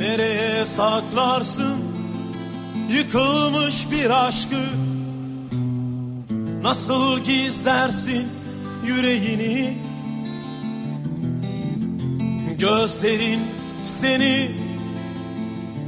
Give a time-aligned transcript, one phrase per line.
[0.00, 1.76] Nereye saklarsın
[2.90, 4.64] yıkılmış bir aşkı?
[6.62, 8.28] Nasıl gizlersin
[8.86, 9.78] yüreğini?
[12.58, 13.40] Gözlerin
[13.84, 14.50] seni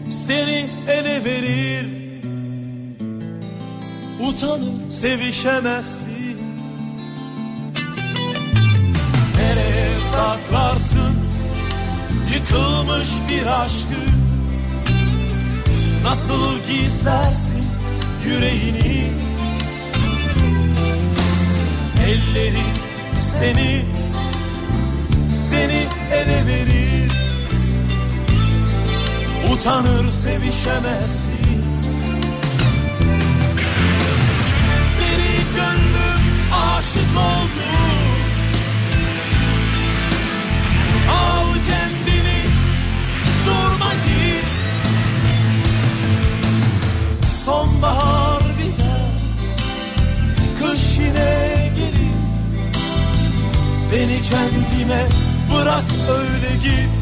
[0.08, 1.86] seni ele verir.
[4.28, 6.38] Utanır sevişemezsin.
[9.36, 11.11] Nereye saklarsın
[12.42, 14.02] yıkılmış bir aşkı.
[16.04, 17.64] Nasıl gizlersin
[18.26, 19.12] yüreğini?
[22.06, 22.64] Elleri
[23.20, 23.84] seni
[25.30, 27.12] seni ele verir.
[29.52, 31.32] Utanır sevişemezsin.
[35.00, 36.22] Deli gönlüm
[36.52, 37.62] aşık oldu.
[41.10, 42.11] Al kendini
[47.82, 49.10] Sonbahar biter.
[50.58, 52.12] Kış yine gelir.
[53.92, 55.06] Beni kendime
[55.54, 56.94] bırak öyle git.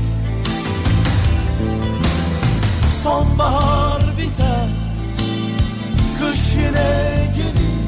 [3.03, 4.69] Sonbahar biter.
[6.19, 7.81] Kış yine gelir.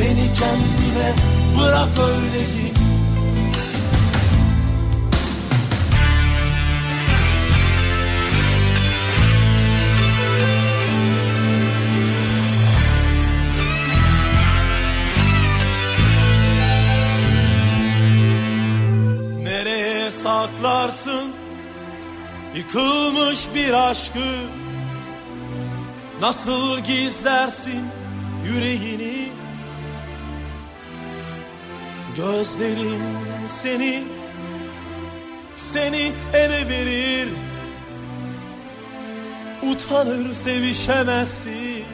[0.00, 1.12] Beni kendime
[1.58, 2.65] bırak öyle git
[20.16, 21.32] saklarsın.
[22.54, 24.28] Yıkılmış bir aşkı.
[26.20, 27.82] Nasıl gizlersin
[28.46, 29.28] yüreğini?
[32.16, 33.02] Gözlerin
[33.46, 34.04] seni
[35.54, 37.28] seni ele verir.
[39.62, 41.84] Utanır sevişemezsin.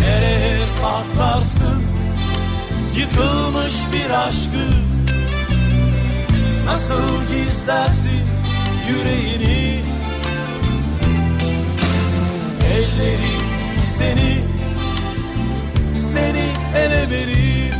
[0.00, 1.82] Nereye saklarsın?
[2.96, 4.93] Yıkılmış bir aşkı
[6.64, 8.22] Nasıl gizlersin
[8.88, 9.82] yüreğini?
[12.74, 13.44] Ellerim
[13.84, 14.44] seni
[15.94, 17.74] Seni ele verir.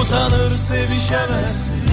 [0.00, 1.84] Utanır sevişemezsin.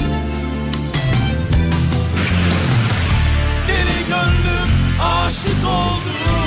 [3.68, 4.70] Deli gönlüm
[5.02, 6.41] aşık oldu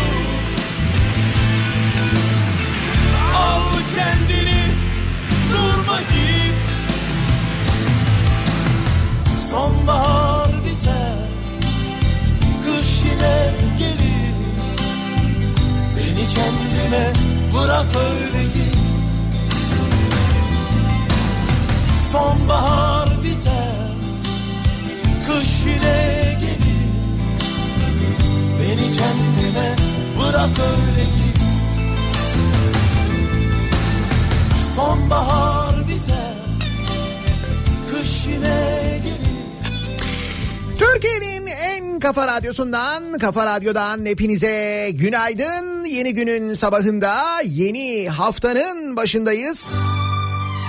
[42.44, 45.84] radyosundan, kafa radyodan hepinize günaydın.
[45.84, 49.72] Yeni günün sabahında, yeni haftanın başındayız.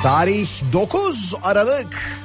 [0.03, 2.21] Tarih 9 Aralık.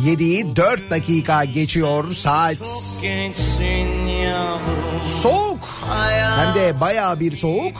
[0.00, 2.66] 7'yi 4 dakika geçiyor saat.
[5.22, 5.68] Soğuk.
[6.36, 7.76] Hem de bayağı bir soğuk.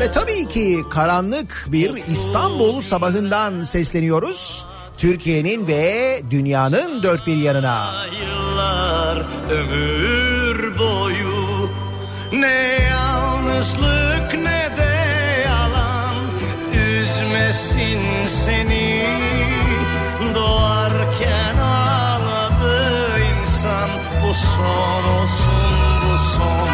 [0.00, 4.66] Ve tabii ki karanlık bir İstanbul sabahından sesleniyoruz.
[4.98, 8.06] Türkiye'nin ve dünyanın dört bir yanına.
[8.20, 8.95] Yıllar
[9.50, 11.70] ömür boyu.
[12.32, 14.94] Ne yalnızlık ne de
[15.46, 16.16] yalan
[16.72, 18.02] Üzmesin
[18.44, 19.06] seni.
[20.34, 23.90] Doğarken ağladı insan
[24.22, 26.68] Bu son olsun bu son.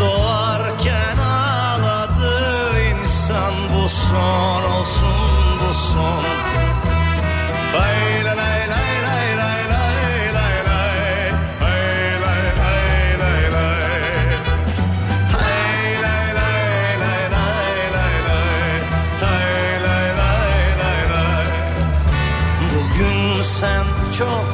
[0.00, 6.22] Doğarken ağladı insan Bu son olsun bu son.
[7.74, 8.81] Lay lay lay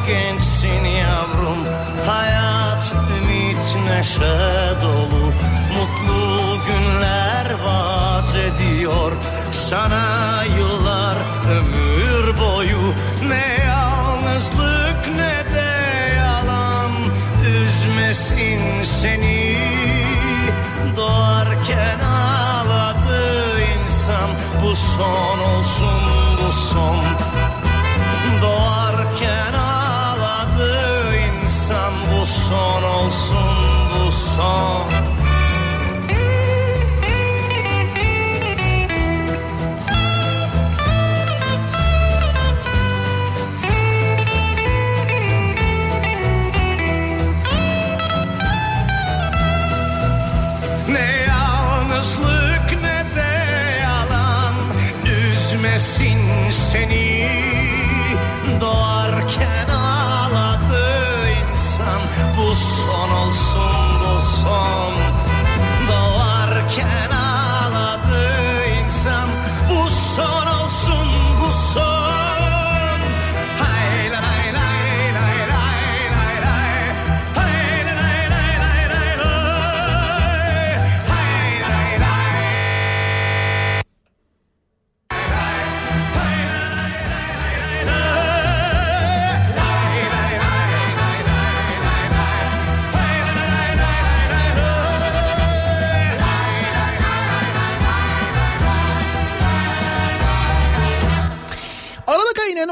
[0.09, 1.59] gençsin yavrum.
[2.07, 4.39] Hayat ümit neşe
[4.83, 5.25] dolu.
[5.75, 9.13] Mutlu günler vaat ediyor.
[9.71, 11.17] Sana yıllar
[11.51, 12.95] ömür boyu.
[13.29, 15.71] Ne yalnızlık ne de
[16.17, 16.93] yalan.
[17.61, 19.57] Üzmesin seni.
[20.97, 24.31] Doğarken ağladı insan.
[24.63, 26.03] Bu son olsun
[26.43, 27.28] bu son
[32.49, 33.37] son olsun
[33.95, 34.87] bu son.
[50.89, 53.33] Ne yalnızlık ne de
[53.83, 54.55] yalan
[55.05, 56.21] Üzmesin
[56.73, 57.29] seni.
[58.61, 59.78] Doğarken
[62.59, 65.08] olursan olsun dostum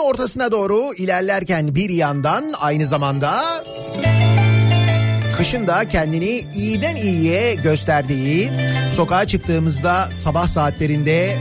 [0.07, 3.43] ortasına doğru ilerlerken bir yandan aynı zamanda
[5.37, 8.51] kışın da kendini iyiden iyiye gösterdiği,
[8.93, 11.39] sokağa çıktığımızda sabah saatlerinde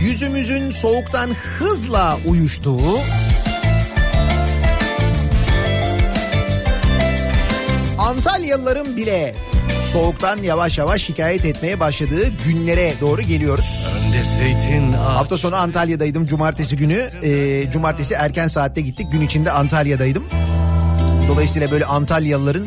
[0.00, 2.98] yüzümüzün soğuktan hızla uyuştuğu,
[7.98, 9.34] Antalyalıların bile
[9.92, 13.86] soğuktan yavaş yavaş şikayet etmeye başladığı günlere doğru geliyoruz.
[14.92, 17.08] Hafta sonu Antalya'daydım cumartesi günü.
[17.22, 19.12] Ee, cumartesi erken saatte gittik.
[19.12, 20.24] Gün içinde Antalya'daydım.
[21.28, 22.64] Dolayısıyla böyle Antalyalıların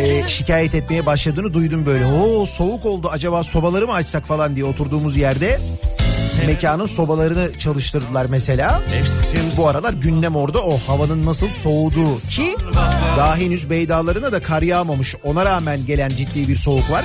[0.00, 2.06] e, şikayet etmeye başladığını duydum böyle.
[2.06, 5.58] Oo soğuk oldu acaba sobaları mı açsak falan diye oturduğumuz yerde
[6.46, 8.82] mekanın sobalarını çalıştırdılar mesela.
[9.56, 10.64] Bu aralar gündem orada.
[10.64, 12.56] O havanın nasıl soğuduğu ki
[13.16, 15.14] daha henüz Beydağlarına da kar yağmamış.
[15.24, 17.04] Ona rağmen gelen ciddi bir soğuk var.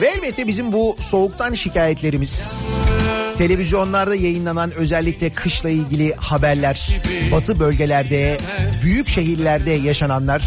[0.00, 2.60] Ve elbette bizim bu soğuktan şikayetlerimiz,
[3.38, 7.00] televizyonlarda yayınlanan özellikle kışla ilgili haberler,
[7.32, 8.38] batı bölgelerde,
[8.82, 10.42] büyük şehirlerde yaşananlar,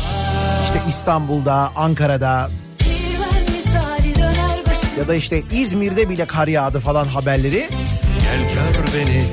[0.66, 2.50] işte İstanbul'da, Ankara'da
[5.00, 7.70] ya da işte İzmir'de bile kar yağdı falan haberleri.
[8.96, 9.24] beni.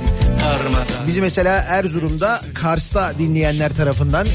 [1.06, 4.26] Bizi mesela Erzurum'da, Kars'ta dinleyenler tarafından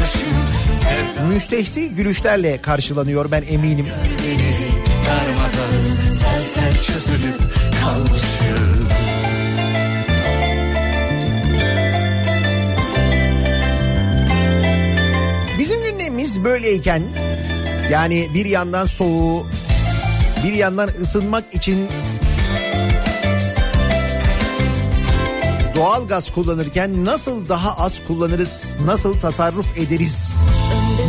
[0.00, 1.28] başım.
[1.28, 3.86] Müstehsi gülüşlerle karşılanıyor ben eminim.
[4.24, 4.54] beni
[5.06, 5.72] darmadan.
[6.20, 7.40] Tel tel çözülüp
[7.82, 8.88] kalmışım.
[15.58, 17.02] Bizim gündemimiz böyleyken
[17.90, 19.46] yani bir yandan soğuğu
[20.44, 21.88] bir yandan ısınmak için
[25.76, 30.36] doğal gaz kullanırken nasıl daha az kullanırız, nasıl tasarruf ederiz?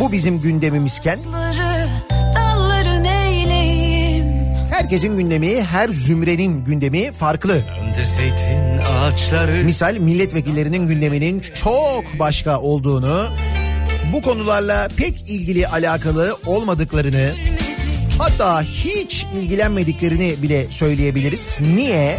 [0.00, 1.18] Bu bizim gündemimizken
[4.70, 7.62] herkesin gündemi, her zümrenin gündemi farklı.
[9.64, 13.28] Misal milletvekillerinin gündeminin çok başka olduğunu,
[14.12, 17.34] bu konularla pek ilgili alakalı olmadıklarını,
[18.18, 21.58] hatta hiç ilgilenmediklerini bile söyleyebiliriz.
[21.74, 22.18] Niye?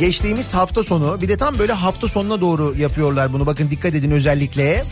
[0.00, 4.10] Geçtiğimiz hafta sonu bir de tam böyle hafta sonuna doğru yapıyorlar bunu bakın dikkat edin
[4.10, 4.82] özellikle.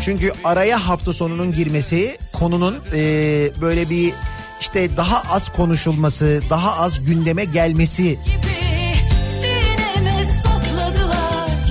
[0.00, 4.12] Çünkü araya hafta sonunun girmesi konunun eee, böyle bir
[4.60, 8.18] işte daha az konuşulması, daha az gündeme gelmesi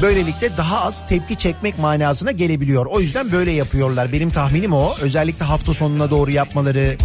[0.06, 2.86] böylelikle daha az tepki çekmek manasına gelebiliyor.
[2.86, 4.14] O yüzden böyle yapıyorlar.
[4.14, 4.96] Benim tahminim o.
[5.02, 6.98] Özellikle hafta sonuna doğru yapmaları.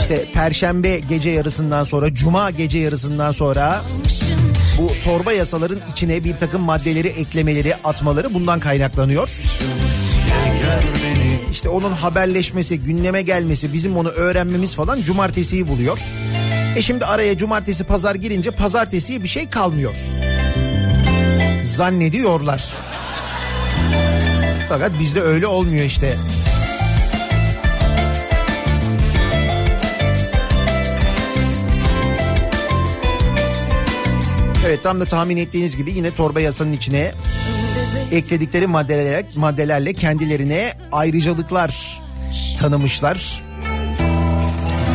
[0.00, 3.82] İşte perşembe gece yarısından sonra, cuma gece yarısından sonra
[4.78, 9.30] bu torba yasaların içine bir takım maddeleri eklemeleri, atmaları bundan kaynaklanıyor.
[11.52, 15.98] İşte onun haberleşmesi, gündeme gelmesi, bizim onu öğrenmemiz falan cumartesiyi buluyor.
[16.76, 19.94] E şimdi araya cumartesi pazar girince pazartesiye bir şey kalmıyor.
[21.64, 22.74] Zannediyorlar.
[24.68, 26.16] Fakat bizde öyle olmuyor işte.
[34.66, 37.12] Evet tam da tahmin ettiğiniz gibi yine torba yasanın içine
[38.12, 42.00] ekledikleri maddelerle, maddelerle kendilerine ayrıcalıklar
[42.58, 43.42] tanımışlar.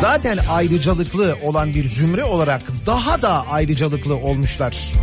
[0.01, 4.93] Zaten ayrıcalıklı olan bir zümre olarak daha da ayrıcalıklı olmuşlar.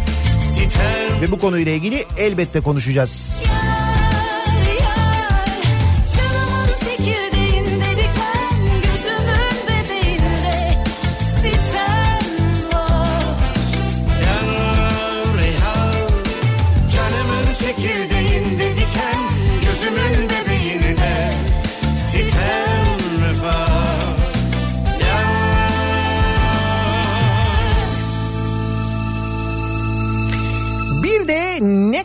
[1.22, 3.40] Ve bu konuyla ilgili elbette konuşacağız.
[3.44, 3.71] Yar,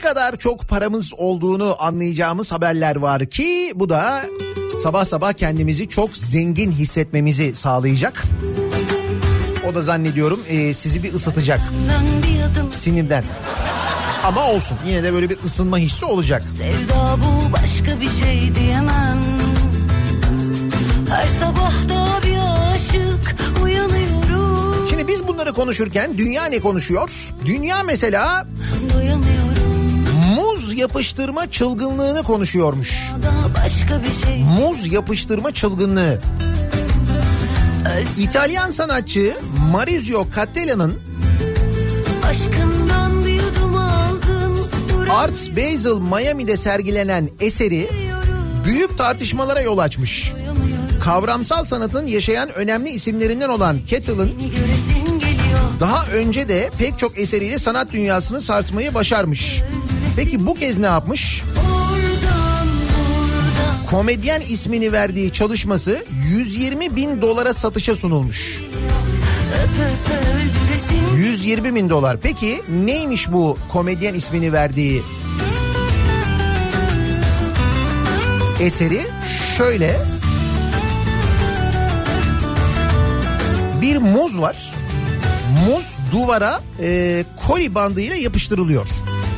[0.08, 4.22] kadar çok paramız olduğunu anlayacağımız haberler var ki bu da
[4.84, 8.24] sabah sabah kendimizi çok zengin hissetmemizi sağlayacak.
[9.70, 11.60] O da zannediyorum e, sizi bir ısıtacak
[12.72, 13.24] sinirden.
[14.24, 16.44] Ama olsun yine de böyle bir ısınma hissi olacak.
[16.58, 19.20] Sevda bu başka bir şey diyemem
[21.10, 22.38] Her sabah da bir
[22.76, 27.10] aşık uyanıyorum Şimdi biz bunları konuşurken dünya ne konuşuyor?
[27.46, 28.46] Dünya mesela
[30.78, 33.12] yapıştırma çılgınlığını konuşuyormuş.
[34.26, 36.22] şey Muz yapıştırma çılgınlığı.
[38.18, 39.38] İtalyan sanatçı
[39.72, 40.94] Maurizio Cattelan'ın
[45.12, 47.90] Art Basel Miami'de sergilenen eseri
[48.66, 50.34] büyük tartışmalara yol açmış.
[51.04, 54.32] Kavramsal sanatın yaşayan önemli isimlerinden olan Kettle'ın
[55.80, 59.62] daha önce de pek çok eseriyle sanat dünyasını sarsmayı başarmış.
[60.18, 61.44] Peki bu kez ne yapmış?
[63.90, 68.62] Komedyen ismini verdiği çalışması 120 bin dolara satışa sunulmuş.
[69.54, 72.18] Öp öp öldüresim 120 bin dolar.
[72.22, 75.04] Peki neymiş bu komedyen ismini verdiği
[78.60, 79.08] eseri?
[79.58, 80.00] Şöyle
[83.82, 84.74] bir muz var.
[85.68, 88.88] Muz duvara e, koli bandıyla yapıştırılıyor.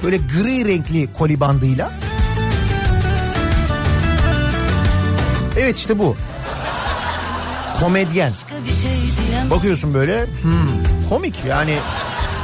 [0.03, 1.91] Böyle gri renkli koli bandıyla.
[5.57, 6.15] Evet işte bu.
[7.79, 8.31] Komedyen.
[8.81, 11.75] Şey Bakıyorsun böyle hmm, komik yani.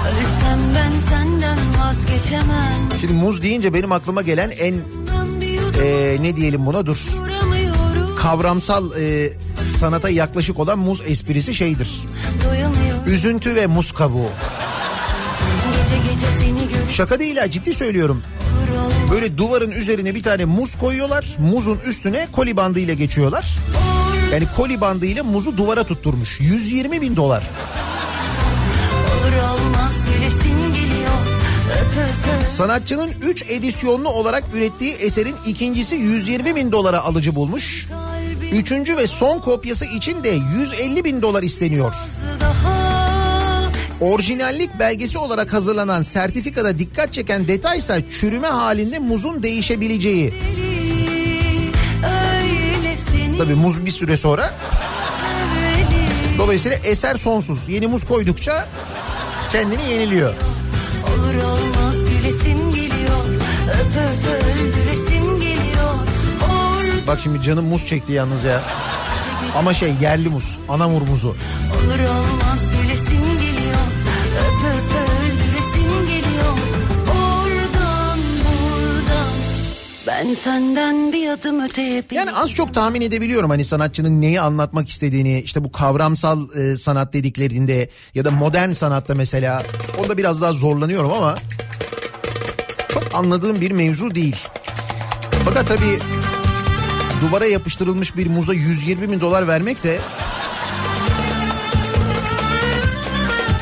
[0.05, 4.75] Ölsem ben senden vazgeçemem Şimdi muz deyince benim aklıma gelen en
[5.83, 6.97] e, ne diyelim buna dur.
[8.19, 9.33] Kavramsal e,
[9.79, 12.01] sanata yaklaşık olan muz esprisi şeydir.
[13.07, 14.29] Üzüntü ve muz kabuğu.
[16.91, 18.23] Şaka değil ha ciddi söylüyorum.
[19.11, 21.35] Böyle duvarın üzerine bir tane muz koyuyorlar.
[21.39, 23.57] Muzun üstüne koli bandıyla geçiyorlar.
[24.33, 26.39] Yani koli bandıyla muzu duvara tutturmuş.
[26.41, 27.43] 120 bin dolar.
[32.49, 37.87] Sanatçının 3 edisyonlu olarak ürettiği eserin ikincisi 120 bin dolara alıcı bulmuş.
[38.51, 41.93] Üçüncü ve son kopyası için de 150 bin dolar isteniyor.
[44.01, 50.33] Orijinallik belgesi olarak hazırlanan sertifikada dikkat çeken detaysa çürüme halinde muzun değişebileceği.
[53.37, 54.53] Tabii muz bir süre sonra
[56.37, 57.59] dolayısıyla eser sonsuz.
[57.69, 58.67] Yeni muz koydukça
[59.51, 60.33] kendini yeniliyor.
[61.07, 63.25] Olur olmaz gülesim geliyor
[63.73, 65.93] Öp öp öldüresim geliyor
[66.41, 68.61] Orada Bak şimdi canım muz çekti yalnız ya.
[69.57, 71.29] Ama şey yerli muz, anamur muzu.
[71.29, 72.74] olur olmaz
[80.15, 84.89] Ben senden bir adım öteye bir Yani az çok tahmin edebiliyorum hani sanatçının neyi anlatmak
[84.89, 89.63] istediğini işte bu kavramsal e, sanat dediklerinde ya da modern sanatta mesela
[89.99, 91.35] onda biraz daha zorlanıyorum ama
[92.89, 94.35] çok anladığım bir mevzu değil.
[95.45, 95.99] Fakat tabii
[97.21, 99.99] duvara yapıştırılmış bir muza 120 bin dolar vermek de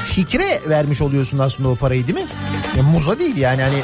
[0.06, 2.28] fikre vermiş oluyorsun aslında o parayı değil mi?
[2.78, 3.84] Ya muza değil yani hani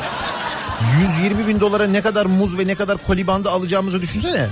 [1.00, 4.48] 120 bin dolara ne kadar muz ve ne kadar kolibandı alacağımızı düşünsene.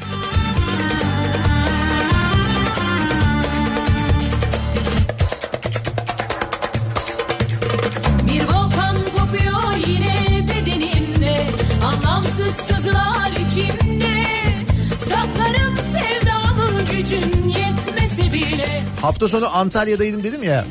[19.01, 20.65] Hafta sonu Antalya'daydım dedim ya.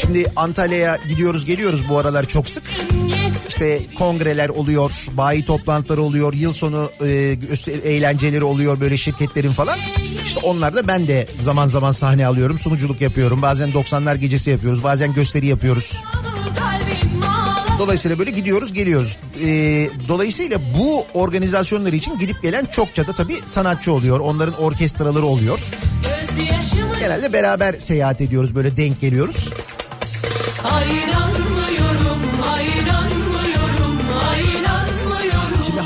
[0.00, 2.64] Şimdi Antalya'ya gidiyoruz geliyoruz bu aralar çok sık.
[3.60, 7.06] İşte kongreler oluyor, bayi toplantıları oluyor, yıl sonu e,
[7.84, 9.78] eğlenceleri oluyor böyle şirketlerin falan.
[10.26, 13.42] İşte onlarda ben de zaman zaman sahne alıyorum, sunuculuk yapıyorum.
[13.42, 16.02] Bazen 90'lar gecesi yapıyoruz, bazen gösteri yapıyoruz.
[17.78, 19.18] Dolayısıyla böyle gidiyoruz geliyoruz.
[19.44, 19.46] E,
[20.08, 24.20] dolayısıyla bu organizasyonlar için gidip gelen çokça da tabii sanatçı oluyor.
[24.20, 25.60] Onların orkestraları oluyor.
[27.00, 29.48] Genelde beraber seyahat ediyoruz böyle denk geliyoruz.
[30.62, 31.07] hayranmıyorum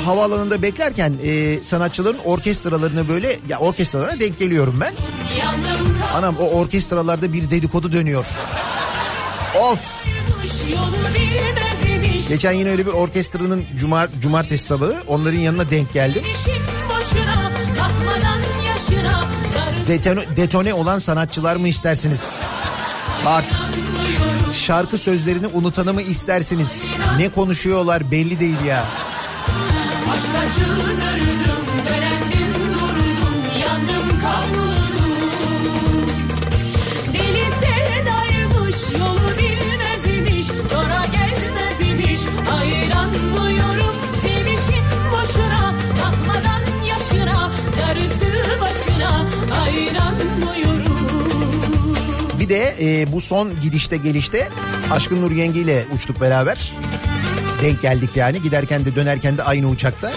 [0.05, 4.93] havaalanında beklerken e, sanatçıların orkestralarını böyle ya orkestralarına denk geliyorum ben.
[6.15, 8.25] Anam o orkestralarda bir dedikodu dönüyor.
[9.71, 10.05] Of!
[12.29, 16.23] Geçen yine öyle bir orkestranın cumar, cumartesi sabahı onların yanına denk geldim.
[19.87, 22.39] Detone, detone olan sanatçılar mı istersiniz?
[23.25, 23.43] Bak
[24.53, 26.85] şarkı sözlerini unutanı mı istersiniz?
[27.17, 28.85] Ne konuşuyorlar belli değil ya.
[52.39, 54.49] Bir de e, bu son gidişte gelişte
[54.91, 56.73] Aşkın Nur Yengi ile uçtuk beraber.
[57.63, 60.11] Denk geldik yani giderken de dönerken de aynı uçakta.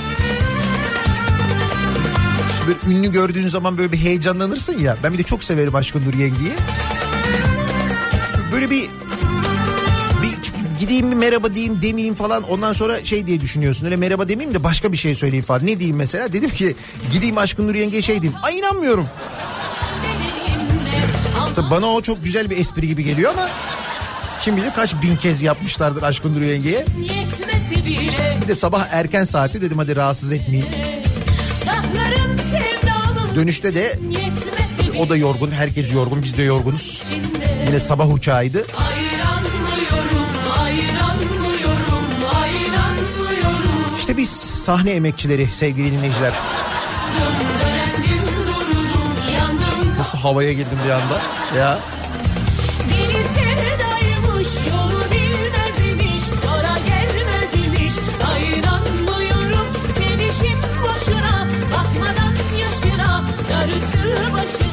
[2.66, 4.96] Böyle ünlü gördüğün zaman böyle bir heyecanlanırsın ya.
[5.02, 6.52] Ben bir de çok severim Aşkın Nur Yengi'yi.
[8.52, 8.90] Böyle bir
[10.80, 13.84] gideyim bir merhaba diyeyim demeyeyim falan ondan sonra şey diye düşünüyorsun.
[13.84, 15.66] Öyle merhaba demeyeyim de başka bir şey söyleyeyim falan.
[15.66, 16.32] Ne diyeyim mesela?
[16.32, 16.76] Dedim ki
[17.12, 18.40] gideyim Aşkın Nur Yenge'ye şey diyeyim.
[18.42, 19.08] Ay inanmıyorum.
[21.54, 23.48] Tabii bana o çok güzel bir espri gibi geliyor ama
[24.46, 26.84] kim bilir kaç bin kez yapmışlardır Aşkın Nur Yenge'ye.
[28.42, 30.68] Bir de sabah erken saati dedim hadi rahatsız etmeyeyim.
[33.34, 33.98] Dönüşte de
[34.98, 37.02] o da yorgun herkes yorgun biz de yorgunuz.
[37.66, 38.66] Yine sabah uçağıydı.
[43.98, 46.32] İşte biz sahne emekçileri sevgili dinleyiciler.
[49.98, 51.20] Nasıl havaya girdim bir anda
[51.58, 51.78] ya.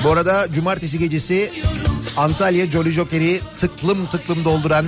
[0.04, 1.52] Bu arada cumartesi gecesi
[2.18, 4.86] Antalya Jolly Joker'i tıklım tıklım dolduran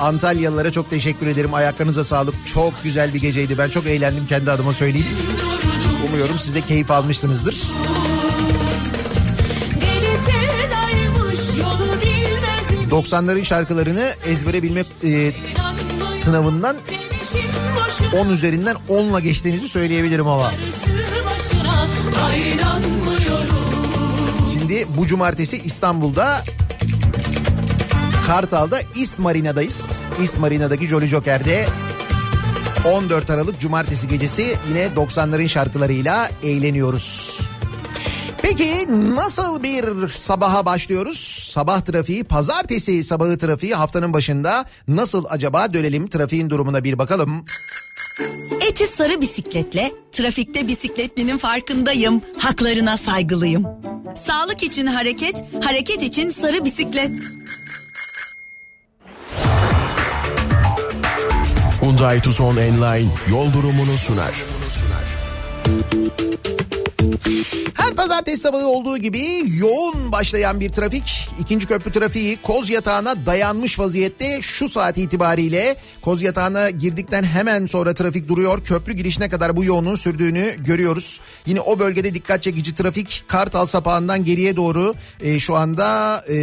[0.00, 1.54] Antalyalılara çok teşekkür ederim.
[1.54, 2.34] Ayaklarınıza sağlık.
[2.54, 3.58] Çok güzel bir geceydi.
[3.58, 5.06] Ben çok eğlendim kendi adıma söyleyeyim.
[6.08, 7.62] Umuyorum siz de keyif almışsınızdır.
[9.80, 13.10] deli sevdaymış, yolu bilmez imiş.
[13.10, 15.32] 90'ların şarkılarını ezbere bilme e,
[16.04, 20.52] sınavından Sevişim boşuna, 10 üzerinden 10'la geçtiğinizi söyleyebilirim ama.
[22.26, 23.03] Ayranmıyorum.
[24.96, 26.44] Bu cumartesi İstanbul'da
[28.26, 30.00] Kartal'da East Marina'dayız.
[30.20, 31.66] East Marina'daki Jolly Joker'de
[32.84, 37.38] 14 Aralık Cumartesi gecesi yine 90'ların şarkılarıyla eğleniyoruz.
[38.42, 41.48] Peki nasıl bir sabaha başlıyoruz?
[41.52, 47.44] Sabah trafiği, pazartesi sabahı trafiği haftanın başında nasıl acaba dönelim trafiğin durumuna bir bakalım.
[48.60, 52.22] Eti sarı bisikletle trafikte bisikletlinin farkındayım.
[52.38, 53.66] Haklarına saygılıyım.
[54.14, 57.10] Sağlık için hareket, hareket için sarı bisiklet.
[61.80, 64.34] Hyundai Tucson Enline yol durumunu sunar.
[67.74, 71.28] Her pazartesi sabahı olduğu gibi yoğun başlayan bir trafik.
[71.40, 77.94] ikinci köprü trafiği Koz Yatağı'na dayanmış vaziyette şu saat itibariyle Koz Yatağı'na girdikten hemen sonra
[77.94, 78.64] trafik duruyor.
[78.64, 81.20] Köprü girişine kadar bu yoğunluğun sürdüğünü görüyoruz.
[81.46, 86.36] Yine o bölgede dikkat çekici trafik Kartal sapağından geriye doğru e, şu anda e,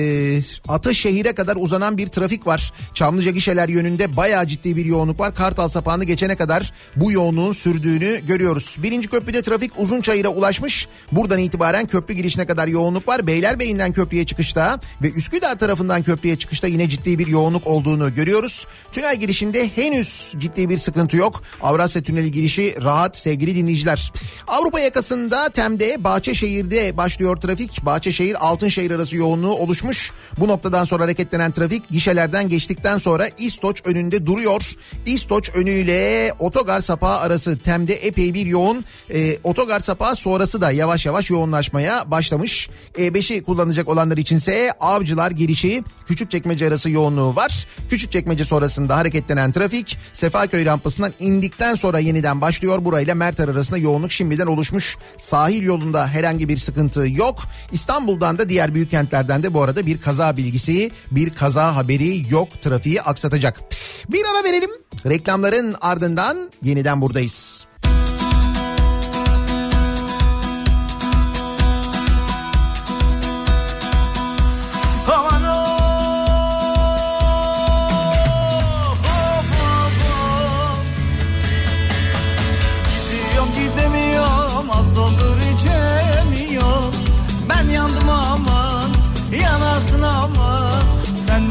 [0.67, 2.73] Ataşehir'e kadar uzanan bir trafik var.
[2.93, 5.35] Çamlıca gişeler yönünde bayağı ciddi bir yoğunluk var.
[5.35, 8.77] Kartal sapağını geçene kadar bu yoğunluğun sürdüğünü görüyoruz.
[8.83, 10.87] Birinci köprüde trafik Uzunçayır'a ulaşmış.
[11.11, 13.27] Buradan itibaren köprü girişine kadar yoğunluk var.
[13.27, 18.67] Beylerbeyi'nden köprüye çıkışta ve Üsküdar tarafından köprüye çıkışta yine ciddi bir yoğunluk olduğunu görüyoruz.
[18.91, 21.43] Tünel girişinde henüz ciddi bir sıkıntı yok.
[21.61, 24.11] Avrasya Tüneli girişi rahat sevgili dinleyiciler.
[24.47, 27.85] Avrupa yakasında Tem'de Bahçeşehir'de başlıyor trafik.
[27.85, 30.11] Bahçeşehir Altınşehir arası yoğunluğu oluşmuş.
[30.37, 34.75] Bu noktadan sonra hareketlenen trafik gişelerden geçtikten sonra İstoç önünde duruyor.
[35.05, 38.85] İstoç önüyle otogar sapağı arası Tem'de epey bir yoğun.
[39.13, 42.69] Ee, otogar sapağı sonrası da yavaş yavaş yoğunlaşmaya başlamış.
[42.95, 47.67] E5'i kullanacak olanlar içinse Avcılar girişi Küçükçekmece arası yoğunluğu var.
[47.89, 52.85] Küçükçekmece sonrasında hareketlenen trafik Sefaköy rampasından indikten sonra yeniden başlıyor.
[52.85, 54.97] Burayla Merter arasında yoğunluk şimdiden oluşmuş.
[55.17, 57.39] Sahil yolunda herhangi bir sıkıntı yok.
[57.71, 62.61] İstanbul'dan da diğer büyük kentlerden de bu arada bir kaza bilgisi, bir kaza haberi yok.
[62.61, 63.61] Trafiği aksatacak.
[64.09, 64.71] Bir ara verelim.
[65.05, 67.70] Reklamların ardından yeniden buradayız.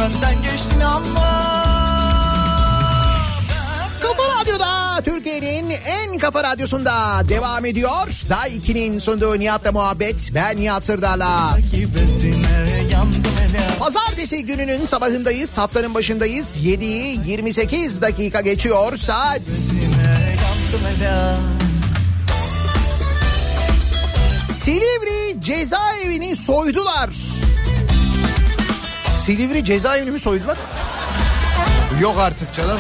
[0.01, 1.51] Benden geçtin ama
[4.03, 8.25] Kafa Radyo'da Türkiye'nin en kafa radyosunda devam ediyor.
[8.29, 10.31] Daha 2'nin sunduğu Nihat'la muhabbet.
[10.35, 11.59] Ben Nihat Sırdar'la.
[13.79, 15.59] Pazartesi gününün sabahındayız.
[15.59, 16.57] Haftanın başındayız.
[16.57, 19.43] 7'yi 28 dakika geçiyor saat.
[24.63, 27.11] Silivri cezaevini soydular.
[29.31, 30.59] Silivri cezaevini mi soydular?
[32.01, 32.79] Yok artık canım.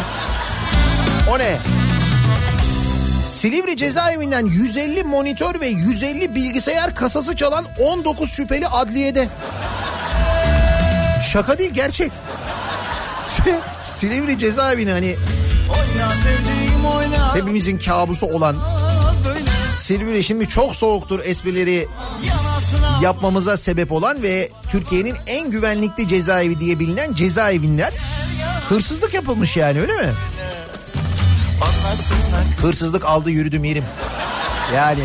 [1.31, 1.57] O ne?
[3.27, 9.29] Silivri cezaevinden 150 monitör ve 150 bilgisayar kasası çalan 19 şüpheli adliyede.
[11.33, 12.13] Şaka değil gerçek.
[13.83, 15.17] Silivri cezaevini hani
[15.71, 18.57] Oyna sevdiğim oyna hepimizin kabusu olan
[19.81, 21.89] Silivri şimdi çok soğuktur esprileri
[22.25, 22.50] yanasına
[23.03, 27.93] yapmamıza sebep olan ve Türkiye'nin en güvenlikli cezaevi diye bilinen cezaevinden
[28.71, 30.13] Hırsızlık yapılmış yani öyle mi?
[32.63, 33.85] Hırsızlık aldı yürüdüm yerim.
[34.77, 35.03] Yani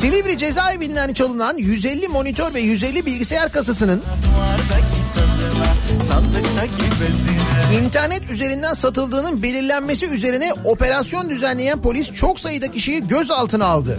[0.00, 4.02] Silivri cezaevinden çalınan 150 monitör ve 150 bilgisayar kasasının
[7.84, 13.98] internet üzerinden satıldığının belirlenmesi üzerine operasyon düzenleyen polis çok sayıda kişiyi gözaltına aldı.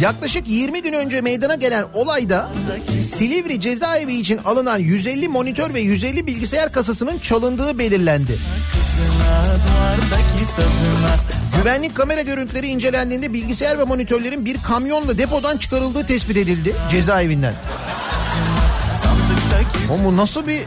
[0.00, 2.48] Yaklaşık 20 gün önce meydana gelen olayda
[3.00, 8.36] Silivri cezaevi için alınan 150 monitör ve 150 bilgisayar kasasının çalındığı belirlendi.
[11.56, 17.54] Güvenlik kamera görüntüleri incelendiğinde bilgisayar ve monitörlerin bir kamyonla depodan çıkarıldığı tespit edildi cezaevinden.
[19.92, 20.60] Ama bu nasıl bir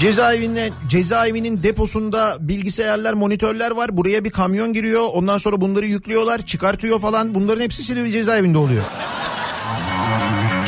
[0.00, 3.96] cezaevinden cezaevinin deposunda bilgisayarlar, monitörler var.
[3.96, 5.04] Buraya bir kamyon giriyor.
[5.12, 7.34] Ondan sonra bunları yüklüyorlar, çıkartıyor falan.
[7.34, 8.84] Bunların hepsi Silivri cezaevinde oluyor.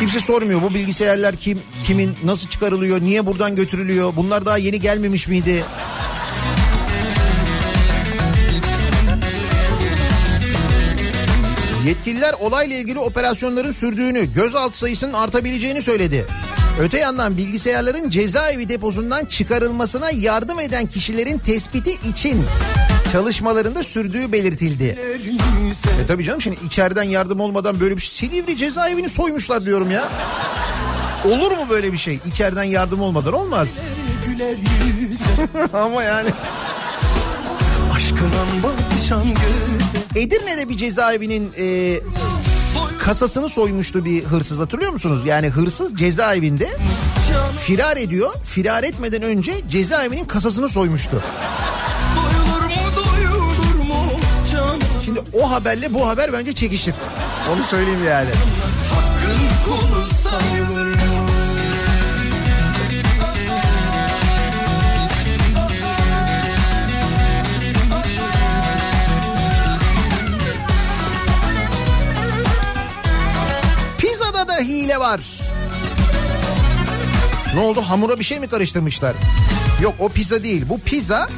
[0.00, 4.16] Kimse sormuyor bu bilgisayarlar kim, kimin, nasıl çıkarılıyor, niye buradan götürülüyor?
[4.16, 5.64] Bunlar daha yeni gelmemiş miydi?
[11.84, 16.26] Yetkililer olayla ilgili operasyonların sürdüğünü, gözaltı sayısının artabileceğini söyledi.
[16.80, 22.44] Öte yandan bilgisayarların cezaevi deposundan çıkarılmasına yardım eden kişilerin tespiti için
[23.12, 24.98] çalışmalarında sürdüğü belirtildi.
[26.04, 28.28] E tabii canım şimdi içeriden yardım olmadan böyle bir şey.
[28.28, 30.08] Silivri cezaevini soymuşlar diyorum ya.
[31.24, 32.18] Olur mu böyle bir şey?
[32.26, 33.80] İçeriden yardım olmadan olmaz.
[34.26, 34.56] güler
[35.00, 35.24] yüze
[35.72, 36.28] Ama yani
[37.94, 39.73] Aşkına bakışan göze
[40.14, 41.98] Edirne'de bir cezaevinin e,
[42.98, 45.22] kasasını soymuştu bir hırsız hatırlıyor musunuz?
[45.26, 46.68] Yani hırsız cezaevinde
[47.60, 48.34] firar ediyor.
[48.44, 51.22] Firar etmeden önce cezaevinin kasasını soymuştu.
[55.04, 56.94] Şimdi o haberle bu haber bence çekişir.
[57.52, 58.30] Onu söyleyeyim yani.
[58.94, 60.63] Hakkın kulu sayılır
[74.54, 75.20] da hile var.
[77.54, 79.14] Ne oldu hamura bir şey mi karıştırmışlar?
[79.82, 80.64] Yok o pizza değil.
[80.68, 81.28] Bu pizza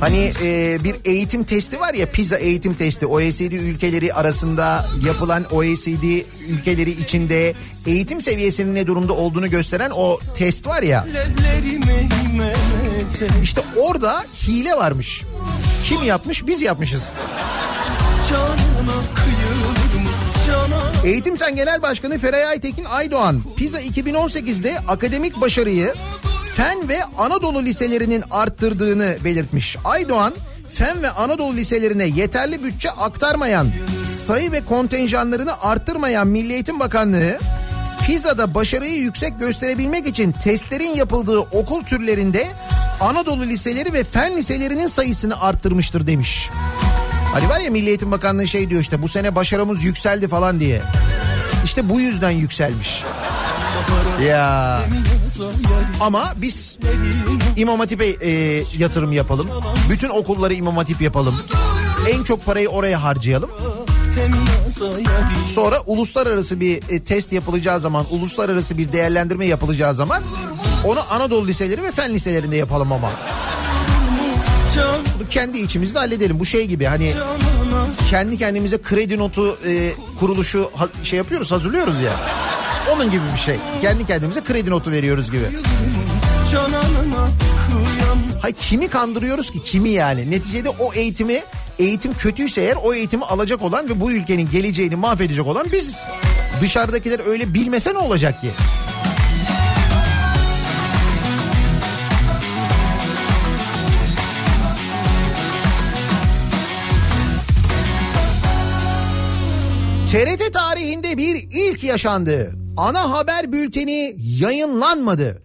[0.00, 6.24] Hani e, bir eğitim testi var ya pizza eğitim testi OECD ülkeleri arasında yapılan OECD
[6.48, 7.54] ülkeleri içinde
[7.86, 11.06] eğitim seviyesinin ne durumda olduğunu gösteren o test var ya
[13.42, 15.22] işte orada hile varmış.
[15.84, 16.46] Kim yapmış?
[16.46, 17.12] Biz yapmışız.
[18.30, 19.35] Canına cana
[21.06, 25.94] Eğitim Sen Genel Başkanı Feray Aytekin Aydoğan PISA 2018'de akademik başarıyı
[26.56, 29.76] fen ve Anadolu liselerinin arttırdığını belirtmiş.
[29.84, 30.34] Aydoğan
[30.74, 33.68] fen ve Anadolu liselerine yeterli bütçe aktarmayan,
[34.26, 37.38] sayı ve kontenjanlarını arttırmayan Milli Eğitim Bakanlığı
[38.06, 42.46] PISA'da başarıyı yüksek gösterebilmek için testlerin yapıldığı okul türlerinde
[43.00, 46.50] Anadolu liseleri ve fen liselerinin sayısını arttırmıştır demiş.
[47.36, 50.82] Hani var ya Milli Eğitim Bakanlığı şey diyor işte bu sene başarımız yükseldi falan diye.
[51.64, 53.04] İşte bu yüzden yükselmiş.
[54.26, 54.80] Ya
[56.00, 56.78] ama biz
[57.56, 59.48] İmam Hatip'e e, yatırım yapalım.
[59.90, 61.34] Bütün okulları İmam Hatip yapalım.
[62.12, 63.50] En çok parayı oraya harcayalım.
[65.46, 70.22] Sonra uluslararası bir e, test yapılacağı zaman, uluslararası bir değerlendirme yapılacağı zaman
[70.84, 73.10] onu Anadolu liseleri ve fen liselerinde yapalım ama.
[75.30, 76.38] Kendi içimizde halledelim.
[76.40, 77.12] Bu şey gibi hani
[78.10, 80.70] kendi kendimize kredi notu e, kuruluşu
[81.04, 82.12] şey yapıyoruz hazırlıyoruz ya.
[82.94, 83.56] Onun gibi bir şey.
[83.82, 85.44] Kendi kendimize kredi notu veriyoruz gibi.
[88.42, 90.30] Hay kimi kandırıyoruz ki kimi yani?
[90.30, 91.42] Neticede o eğitimi
[91.78, 96.06] eğitim kötüyse eğer o eğitimi alacak olan ve bu ülkenin geleceğini mahvedecek olan biziz.
[96.60, 98.50] Dışarıdakiler öyle bilmese ne olacak ki?
[110.16, 112.54] TRT tarihinde bir ilk yaşandı.
[112.76, 115.42] Ana haber bülteni yayınlanmadı.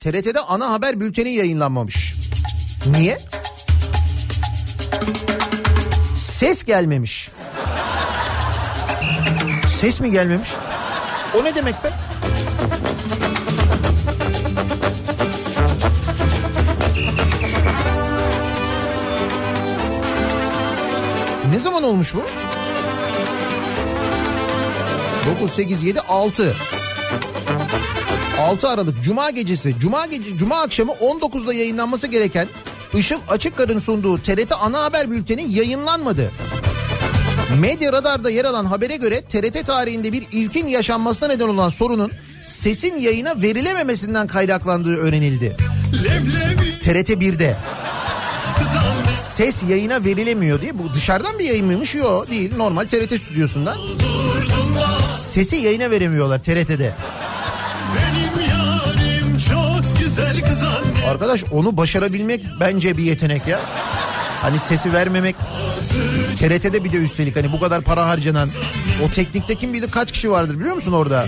[0.00, 2.14] TRT'de ana haber bülteni yayınlanmamış.
[2.90, 3.18] Niye?
[6.16, 7.30] Ses gelmemiş.
[9.80, 10.48] Ses mi gelmemiş?
[11.40, 11.90] O ne demek be?
[21.50, 22.22] Ne zaman olmuş bu?
[25.26, 26.54] 9, 8, 7, 6.
[28.40, 32.48] 6 Aralık Cuma gecesi Cuma gece Cuma akşamı 19'da yayınlanması gereken
[32.94, 36.30] Işıl Açıkkar'ın sunduğu TRT ana haber bülteni yayınlanmadı.
[37.60, 42.10] Medya Radar'da yer alan habere göre TRT tarihinde bir ilkin yaşanmasına neden olan sorunun
[42.42, 45.56] sesin yayına verilememesinden kaynaklandığı öğrenildi.
[46.04, 47.56] Leblebi TRT 1'de
[48.74, 51.94] zannet ses yayına verilemiyor diye bu dışarıdan bir yayın mıymış?
[51.94, 53.78] Yok değil normal TRT stüdyosundan.
[55.14, 56.92] Sesi yayına veremiyorlar TRT'de.
[57.96, 63.60] Benim yarim çok güzel kız anne Arkadaş onu başarabilmek bence bir yetenek ya.
[64.42, 65.36] Hani sesi vermemek
[66.38, 68.48] TRT'de bir de üstelik hani bu kadar para harcanan
[69.04, 71.26] o teknikte kim bilir kaç kişi vardır biliyor musun orada?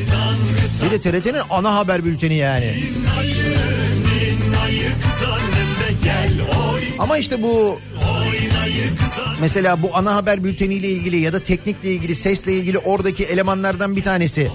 [0.84, 2.82] Bir de TRT'nin ana haber bülteni yani.
[6.98, 7.80] Ama işte bu
[9.40, 14.02] mesela bu ana haber bülteniyle ilgili ya da teknikle ilgili sesle ilgili oradaki elemanlardan bir
[14.02, 14.50] tanesi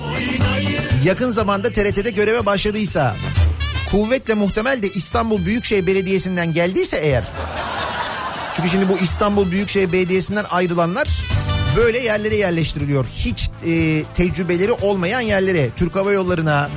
[1.06, 3.16] yakın zamanda TRT'de göreve başladıysa
[3.92, 7.24] kuvvetle muhtemel de İstanbul Büyükşehir Belediyesi'nden geldiyse eğer
[8.56, 11.08] çünkü şimdi bu İstanbul Büyükşehir Belediyesi'nden ayrılanlar
[11.76, 13.06] böyle yerlere yerleştiriliyor.
[13.06, 16.70] Hiç e, tecrübeleri olmayan yerlere Türk Hava Yolları'na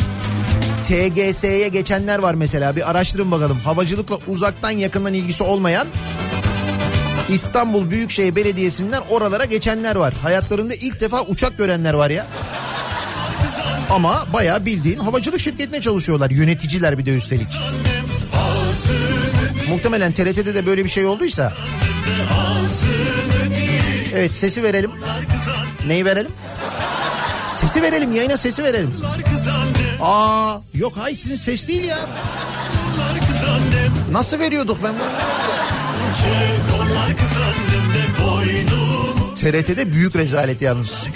[0.82, 3.58] TGS'ye geçenler var mesela bir araştırın bakalım.
[3.58, 5.86] Havacılıkla uzaktan yakından ilgisi olmayan
[7.28, 10.14] İstanbul Büyükşehir Belediyesi'nden oralara geçenler var.
[10.22, 12.26] Hayatlarında ilk defa uçak görenler var ya.
[13.90, 16.30] Ama bayağı bildiğin havacılık şirketine çalışıyorlar.
[16.30, 17.48] Yöneticiler bir de üstelik.
[19.68, 21.52] Muhtemelen TRT'de de böyle bir şey olduysa.
[24.14, 24.90] Evet sesi verelim.
[25.86, 26.30] Neyi verelim?
[27.60, 28.94] Sesi verelim yayına sesi verelim.
[30.00, 31.98] Aa yok hayır sizin ses değil ya.
[34.12, 35.08] Nasıl veriyorduk ben bunu?
[39.44, 41.06] TRT'de büyük rezalet yalnız.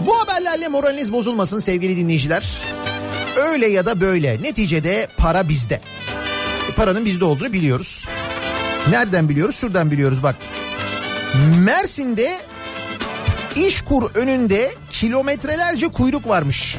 [0.00, 2.62] Bu haberlerle moraliniz bozulmasın sevgili dinleyiciler.
[3.36, 5.80] Öyle ya da böyle neticede para bizde.
[6.78, 8.06] Paranın bizde olduğunu biliyoruz.
[8.90, 9.56] Nereden biliyoruz?
[9.56, 10.36] Şuradan biliyoruz bak.
[11.58, 12.38] Mersin'de
[13.56, 16.76] İşkur önünde kilometrelerce kuyruk varmış.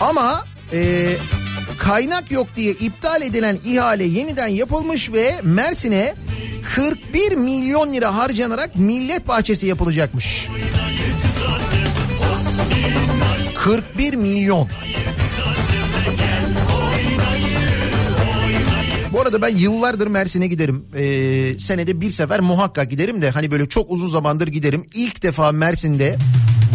[0.00, 1.08] Ama e,
[1.78, 6.14] kaynak yok diye iptal edilen ihale yeniden yapılmış ve Mersin'e
[6.74, 10.48] 41 milyon lira harcanarak millet bahçesi yapılacakmış.
[13.54, 14.68] 41 milyon.
[19.22, 20.84] Arada ben yıllardır Mersin'e giderim.
[20.96, 24.86] Ee, senede bir sefer muhakkak giderim de hani böyle çok uzun zamandır giderim.
[24.94, 26.16] İlk defa Mersin'de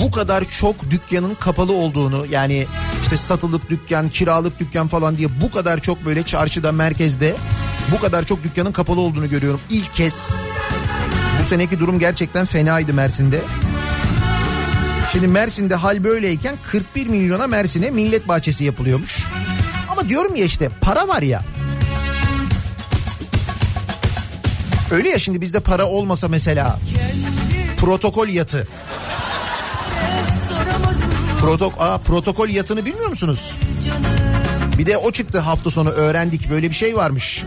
[0.04, 2.66] bu kadar çok dükkanın kapalı olduğunu yani
[3.02, 7.36] işte satılık dükkan, kiralık dükkan falan diye bu kadar çok böyle çarşıda, merkezde
[7.92, 9.60] bu kadar çok dükkanın kapalı olduğunu görüyorum.
[9.70, 10.32] İlk kez
[11.40, 13.42] bu seneki durum gerçekten fenaydı Mersin'de.
[15.12, 19.26] Şimdi Mersin'de hal böyleyken 41 milyona Mersin'e millet bahçesi yapılıyormuş.
[19.90, 21.44] Ama diyorum ya işte para var ya.
[24.92, 26.80] Öyle ya şimdi bizde para olmasa mesela
[27.78, 28.68] protokol yatı.
[31.42, 33.52] Protok Aa, protokol yatını bilmiyor musunuz?
[34.78, 37.44] Bir de o çıktı hafta sonu öğrendik böyle bir şey varmış.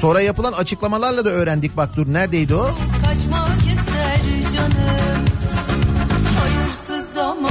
[0.00, 2.70] Sonra yapılan açıklamalarla da öğrendik bak dur neredeydi o?
[3.04, 5.24] Kaçmak ister canım
[6.40, 7.50] Hayırsız ama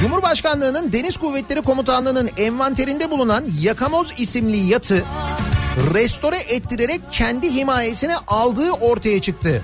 [0.00, 5.04] Cumhurbaşkanlığının Deniz Kuvvetleri Komutanlığı'nın envanterinde bulunan Yakamoz isimli yatı
[5.94, 9.62] restore ettirerek kendi himayesine aldığı ortaya çıktı.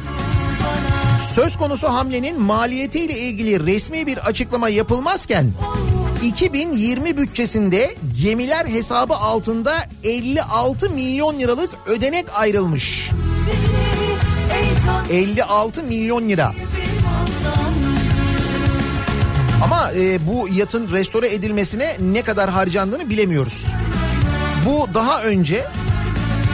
[1.34, 5.52] Söz konusu hamlenin maliyetiyle ilgili resmi bir açıklama yapılmazken
[6.22, 13.10] 2020 bütçesinde gemiler hesabı altında 56 milyon liralık ödenek ayrılmış.
[14.52, 16.52] Ey Tanrım 56 milyon lira.
[19.64, 23.74] Ama e, bu yatın restore edilmesine ne kadar harcandığını bilemiyoruz.
[24.66, 25.66] Bu daha önce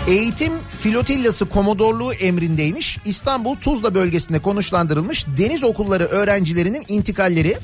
[0.09, 2.99] eğitim filotillası komodorluğu emrindeymiş.
[3.05, 7.59] İstanbul Tuzla bölgesinde konuşlandırılmış deniz okulları öğrencilerinin intikalleri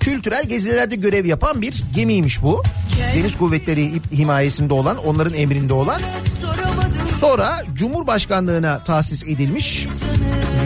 [0.00, 2.62] kültürel gezilerde görev yapan bir gemiymiş bu.
[3.16, 6.00] Deniz kuvvetleri himayesinde olan, onların emrinde olan.
[7.20, 9.86] Sonra Cumhurbaşkanlığına tahsis edilmiş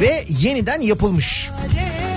[0.00, 1.50] ve yeniden yapılmış.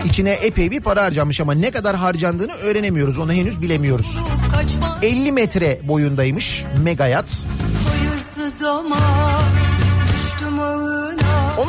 [0.05, 3.19] İçine epey bir para harcanmış ama ne kadar harcandığını öğrenemiyoruz.
[3.19, 4.17] Onu henüz bilemiyoruz.
[4.51, 7.45] Kaçmak 50 metre boyundaymış megayat.
[7.89, 8.97] hayırsız ama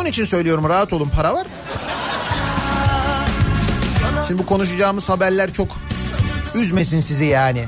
[0.04, 1.46] Onun için söylüyorum rahat olun para var.
[4.28, 5.68] Şimdi bu konuşacağımız haberler çok
[6.54, 7.64] üzmesin sizi yani.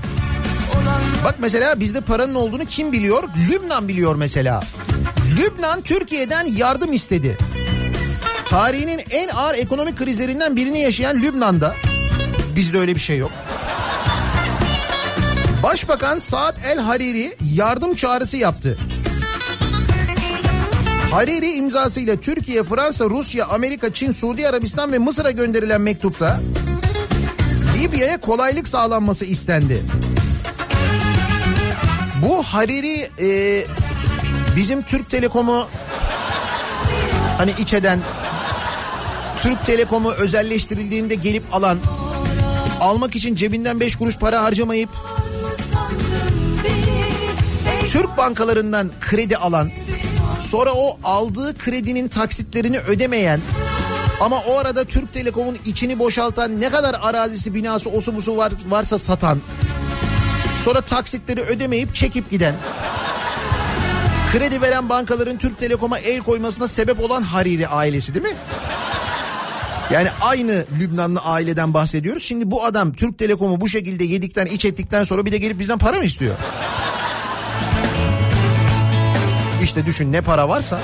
[1.24, 3.24] Bak mesela bizde paranın olduğunu kim biliyor?
[3.50, 4.60] Lübnan biliyor mesela.
[5.38, 7.38] Lübnan Türkiye'den yardım istedi.
[8.46, 11.74] Tarihinin en ağır ekonomik krizlerinden birini yaşayan Lübnan'da
[12.56, 13.32] bizde öyle bir şey yok.
[15.62, 18.78] Başbakan Saad El Hariri yardım çağrısı yaptı.
[21.16, 26.40] Hariri imzasıyla Türkiye, Fransa, Rusya, Amerika, Çin, Suudi Arabistan ve Mısır'a gönderilen mektupta
[27.78, 29.82] Libya'ya kolaylık sağlanması istendi.
[32.22, 33.64] Bu Hariri e,
[34.56, 35.68] bizim Türk Telekom'u
[37.38, 37.98] hani iç eden
[39.42, 41.78] Türk Telekom'u özelleştirildiğinde gelip alan
[42.80, 44.90] almak için cebinden 5 kuruş para harcamayıp
[47.92, 49.70] Türk bankalarından kredi alan
[50.40, 53.40] sonra o aldığı kredinin taksitlerini ödemeyen
[54.20, 58.98] ama o arada Türk Telekom'un içini boşaltan ne kadar arazisi binası osu busu var, varsa
[58.98, 59.38] satan
[60.64, 62.54] sonra taksitleri ödemeyip çekip giden
[64.32, 68.36] kredi veren bankaların Türk Telekom'a el koymasına sebep olan Hariri ailesi değil mi?
[69.90, 72.22] Yani aynı Lübnanlı aileden bahsediyoruz.
[72.22, 75.78] Şimdi bu adam Türk Telekom'u bu şekilde yedikten iç ettikten sonra bir de gelip bizden
[75.78, 76.34] para mı istiyor?
[79.66, 80.78] İşte düşün ne para varsa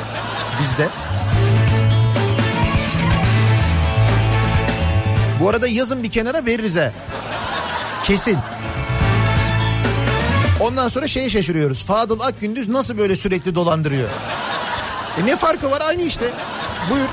[0.62, 0.88] bizde.
[5.40, 6.92] Bu arada yazın bir kenara veririz he.
[8.04, 8.38] Kesin.
[10.60, 11.84] Ondan sonra şeye şaşırıyoruz.
[11.84, 14.08] Fadıl Akgündüz nasıl böyle sürekli dolandırıyor?
[15.22, 16.24] E ne farkı var aynı işte.
[16.90, 17.08] Buyur.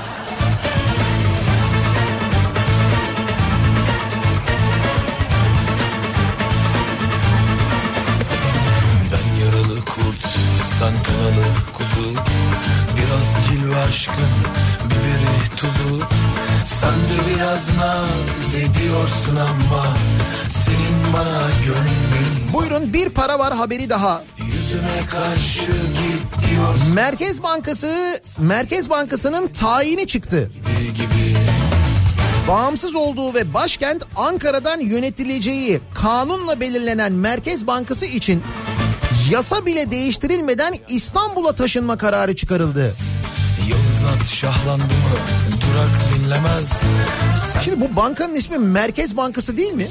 [11.30, 11.46] Kanalı
[11.78, 12.10] kuzu
[12.96, 14.14] Biraz cilve aşkın,
[14.84, 16.04] biberi tuzu
[16.64, 19.86] Sen de biraz naz ediyorsun ama
[20.48, 24.22] Senin bana gönlün Buyurun bir para var haberi daha.
[24.38, 30.50] Yüzüme karşı git diyorsun Merkez Bankası Merkez Bankası'nın tayini çıktı.
[30.96, 31.36] gibi
[32.48, 38.42] Bağımsız olduğu ve başkent Ankara'dan yönetileceği kanunla belirlenen Merkez Bankası için
[39.30, 42.94] yasa bile değiştirilmeden İstanbul'a taşınma kararı çıkarıldı.
[43.68, 44.90] Yıldız at şahlandı mı
[45.50, 46.72] durak dinlemez
[47.52, 49.88] Sen Şimdi bu bankanın ismi Merkez Bankası değil mi?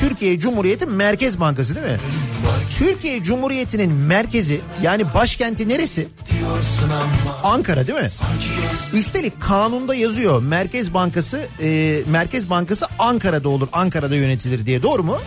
[0.00, 1.98] Türkiye Cumhuriyeti Merkez Bankası değil mi?
[2.78, 6.08] Türkiye Cumhuriyeti'nin merkezi yani başkenti neresi?
[7.44, 8.08] Ankara değil mi?
[8.92, 15.18] Üstelik kanunda yazıyor Merkez Bankası e, Merkez Bankası Ankara'da olur Ankara'da yönetilir diye doğru mu?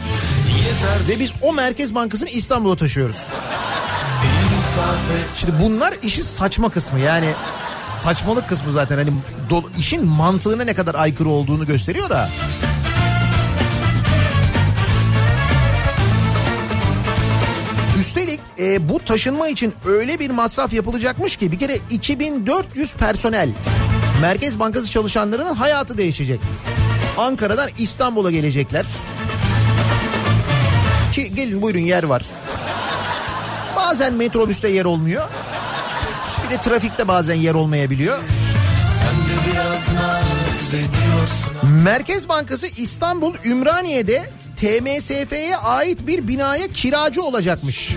[1.10, 3.16] Ve biz o Merkez Bankası'nı İstanbul'a taşıyoruz.
[5.36, 7.34] Şimdi bunlar işin saçma kısmı yani
[7.88, 9.10] saçmalık kısmı zaten hani
[9.50, 12.30] do- işin mantığına ne kadar aykırı olduğunu gösteriyor da.
[18.00, 23.50] Üstelik e, bu taşınma için öyle bir masraf yapılacakmış ki bir kere 2400 personel
[24.22, 26.40] Merkez Bankası çalışanlarının hayatı değişecek.
[27.18, 28.86] Ankara'dan İstanbul'a gelecekler.
[31.18, 32.26] Ki gelin buyurun yer var.
[33.76, 35.24] Bazen metrobüste yer olmuyor.
[36.46, 38.20] Bir de trafikte bazen yer olmayabiliyor.
[41.64, 47.92] Merkez Bankası İstanbul Ümraniye'de TMSF'ye ait bir binaya kiracı olacakmış.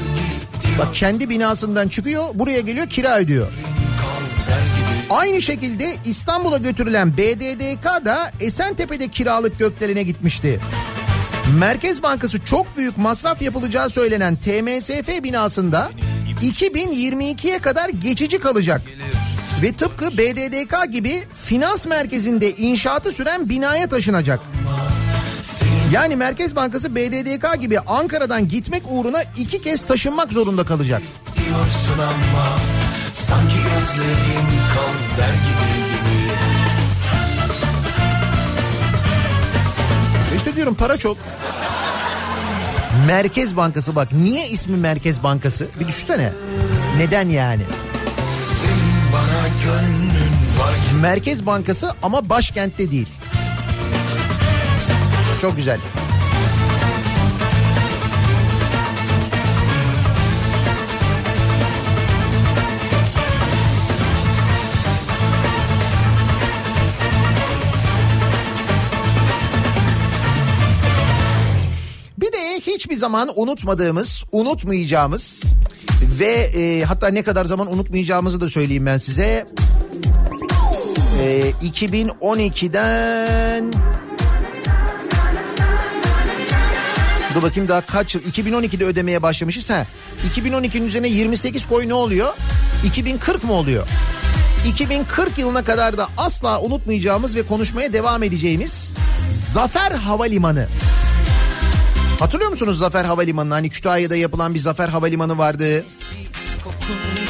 [0.79, 3.47] Bak kendi binasından çıkıyor buraya geliyor kira ödüyor.
[5.11, 10.61] Aynı şekilde İstanbul'a götürülen BDDK da Esentepe'de kiralık gökdelene gitmişti.
[11.59, 15.91] Merkez Bankası çok büyük masraf yapılacağı söylenen TMSF binasında
[16.43, 18.83] 2022'ye kadar geçici kalacak.
[19.63, 24.41] Ve tıpkı BDDK gibi finans merkezinde inşaatı süren binaya taşınacak.
[25.93, 31.03] Yani Merkez Bankası BDDK gibi Ankara'dan gitmek uğruna iki kez taşınmak zorunda kalacak.
[31.99, 32.59] ama
[33.13, 36.20] Sanki gözlerin kal der gibi gibi
[40.41, 41.17] İşte diyorum para çok.
[43.07, 45.69] Merkez Bankası bak niye ismi Merkez Bankası?
[45.81, 46.33] Bir düşünsene.
[46.99, 47.63] Neden yani?
[51.01, 53.09] Merkez Bankası ama başkentte değil.
[55.41, 55.79] Çok güzel.
[73.01, 75.45] Zaman unutmadığımız, unutmayacağımız
[76.19, 79.47] ve e, hatta ne kadar zaman unutmayacağımızı da söyleyeyim ben size.
[81.23, 83.73] E, 2012'den
[87.35, 88.23] Dur bakayım daha kaç yıl?
[88.23, 89.71] 2012'de ödemeye başlamışız.
[89.71, 89.87] Ha.
[90.37, 92.35] 2012'nin üzerine 28 koy ne oluyor?
[92.85, 93.87] 2040 mı oluyor?
[94.67, 98.95] 2040 yılına kadar da asla unutmayacağımız ve konuşmaya devam edeceğimiz
[99.31, 100.69] Zafer Havalimanı.
[102.21, 103.55] Hatırlıyor musunuz Zafer Havalimanı'nı?
[103.55, 105.85] Hani Kütahya'da yapılan bir Zafer Havalimanı vardı.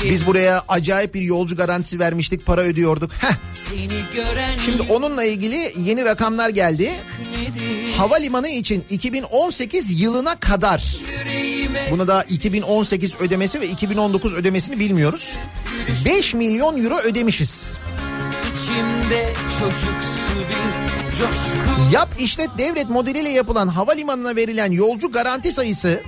[0.05, 3.13] Biz buraya acayip bir yolcu garantisi vermiştik, para ödüyorduk.
[3.13, 3.35] Heh.
[4.65, 6.91] Şimdi onunla ilgili yeni rakamlar geldi.
[7.97, 10.97] Havalimanı için 2018 yılına kadar
[11.91, 15.39] bunu da 2018 ödemesi ve 2019 ödemesini bilmiyoruz.
[16.05, 17.79] 5 milyon euro ödemişiz.
[18.53, 21.00] İçimde çocuksu bir
[21.93, 26.01] Yap işlet devret modeliyle yapılan havalimanına verilen yolcu garanti sayısı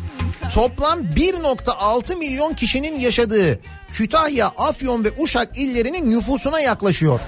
[0.55, 3.59] toplam 1.6 milyon kişinin yaşadığı
[3.93, 7.21] Kütahya, Afyon ve Uşak illerinin nüfusuna yaklaşıyor.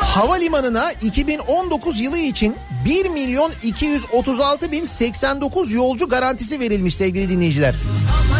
[0.00, 7.74] Havalimanına 2019 yılı için 1 milyon 236 bin 89 yolcu garantisi verilmiş sevgili dinleyiciler.
[8.30, 8.33] Ama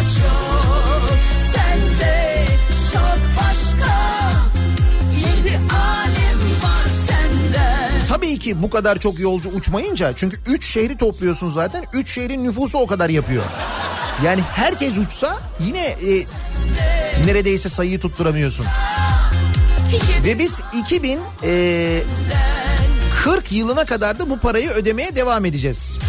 [8.07, 12.77] Tabii ki bu kadar çok yolcu uçmayınca çünkü 3 şehri topluyorsun zaten 3 şehrin nüfusu
[12.77, 13.43] o kadar yapıyor.
[14.25, 16.25] Yani herkes uçsa yine e,
[17.25, 18.65] neredeyse sayıyı tutturamıyorsun.
[20.25, 22.01] Ve biz 2000 e,
[23.23, 25.99] 40 yılına kadar da bu parayı ödemeye devam edeceğiz.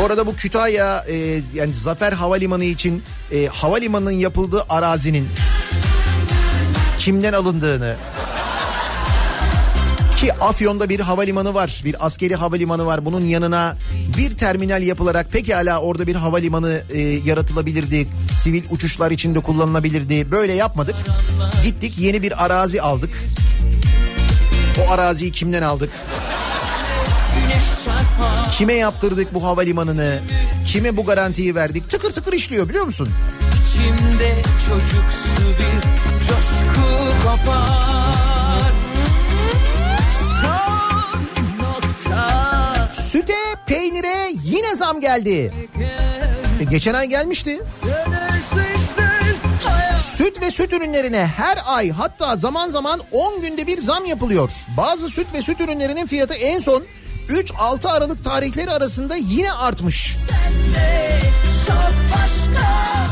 [0.00, 1.16] Bu arada bu Kütahya e,
[1.54, 3.02] yani Zafer Havalimanı için
[3.32, 5.28] e, havalimanının yapıldığı arazinin
[6.98, 7.96] kimden alındığını
[10.16, 13.04] ki Afyon'da bir havalimanı var, bir askeri havalimanı var.
[13.06, 13.76] Bunun yanına
[14.16, 18.08] bir terminal yapılarak pekala orada bir havalimanı e, yaratılabilirdi.
[18.32, 20.30] Sivil uçuşlar için de kullanılabilirdi.
[20.30, 20.94] Böyle yapmadık.
[21.64, 23.10] Gittik yeni bir arazi aldık.
[24.86, 25.90] O araziyi kimden aldık?
[28.52, 30.18] Kime yaptırdık bu havalimanını?
[30.66, 31.90] Kime bu garantiyi verdik?
[31.90, 33.08] Tıkır tıkır işliyor biliyor musun?
[33.78, 34.34] İçimde
[34.66, 35.82] çocuksu bir
[36.28, 36.88] coşku
[37.22, 38.72] kopar
[40.42, 41.20] Son
[41.58, 43.34] nokta Süte,
[43.66, 45.52] peynire yine zam geldi.
[46.60, 47.60] E, geçen ay gelmişti.
[50.00, 54.50] Süt ve süt ürünlerine her ay hatta zaman zaman 10 günde bir zam yapılıyor.
[54.76, 56.82] Bazı süt ve süt ürünlerinin fiyatı en son
[57.28, 60.16] 3-6 Aralık tarihleri arasında yine artmış.
[60.78, 61.27] başka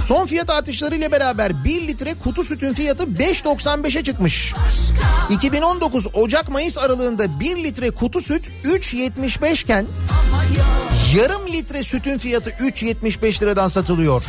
[0.07, 4.55] Son fiyat artışlarıyla beraber 1 litre kutu sütün fiyatı 5.95'e çıkmış.
[5.31, 9.87] 2019 Ocak-Mayıs aralığında 1 litre kutu süt 3.75 iken
[11.17, 14.25] yarım litre sütün fiyatı 3.75 liradan satılıyor.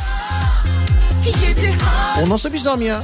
[2.26, 3.02] O nasıl bir zam ya?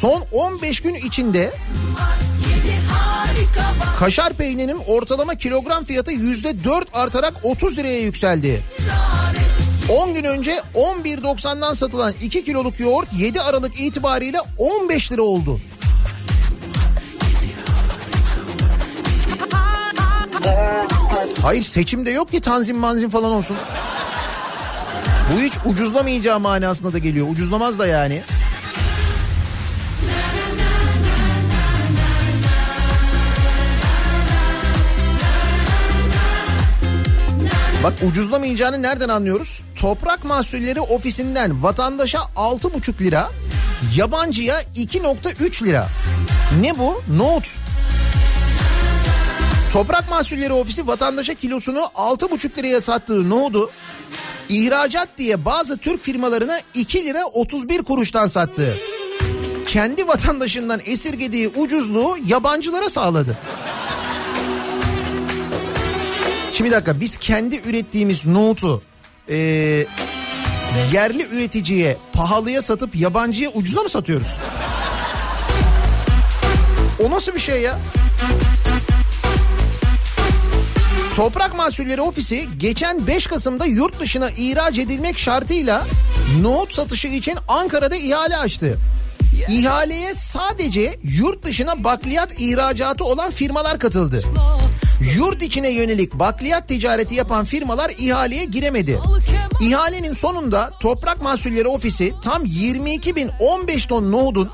[0.00, 1.52] Son 15 gün içinde
[3.98, 8.62] kaşar peynirinin ortalama kilogram fiyatı %4 artarak 30 liraya yükseldi.
[9.88, 15.60] 10 gün önce 11.90'dan satılan 2 kiloluk yoğurt 7 Aralık itibariyle 15 lira oldu.
[21.42, 23.56] Hayır seçimde yok ki tanzim manzim falan olsun.
[25.32, 27.26] Bu hiç ucuzlamayacağı manasına da geliyor.
[27.30, 28.22] Ucuzlamaz da yani.
[37.84, 39.62] Bak ucuzlamayacağını nereden anlıyoruz?
[39.80, 43.30] Toprak Mahsulleri Ofisi'nden vatandaşa 6,5 lira,
[43.96, 45.88] yabancıya 2,3 lira.
[46.60, 47.02] Ne bu?
[47.16, 47.56] Nohut.
[49.72, 53.70] Toprak Mahsulleri Ofisi vatandaşa kilosunu 6,5 liraya sattığı nohudu
[54.48, 58.74] ihracat diye bazı Türk firmalarına 2 lira 31 kuruştan sattı.
[59.66, 63.38] Kendi vatandaşından esirgediği ucuzluğu yabancılara sağladı.
[66.54, 68.82] Şimdi bir dakika biz kendi ürettiğimiz nohutu
[69.28, 69.36] e,
[70.92, 74.28] yerli üreticiye pahalıya satıp yabancıya ucuza mı satıyoruz?
[77.04, 77.78] O nasıl bir şey ya?
[81.16, 85.86] Toprak Mahsulleri Ofisi geçen 5 Kasım'da yurt dışına ihraç edilmek şartıyla
[86.40, 88.78] nohut satışı için Ankara'da ihale açtı.
[89.48, 94.22] İhaleye sadece yurt dışına bakliyat ihracatı olan firmalar katıldı.
[95.16, 98.98] Yurt içine yönelik bakliyat ticareti yapan firmalar ihaleye giremedi.
[99.60, 104.50] İhalenin sonunda Toprak Mahsulleri Ofisi tam 22.015 ton nohudun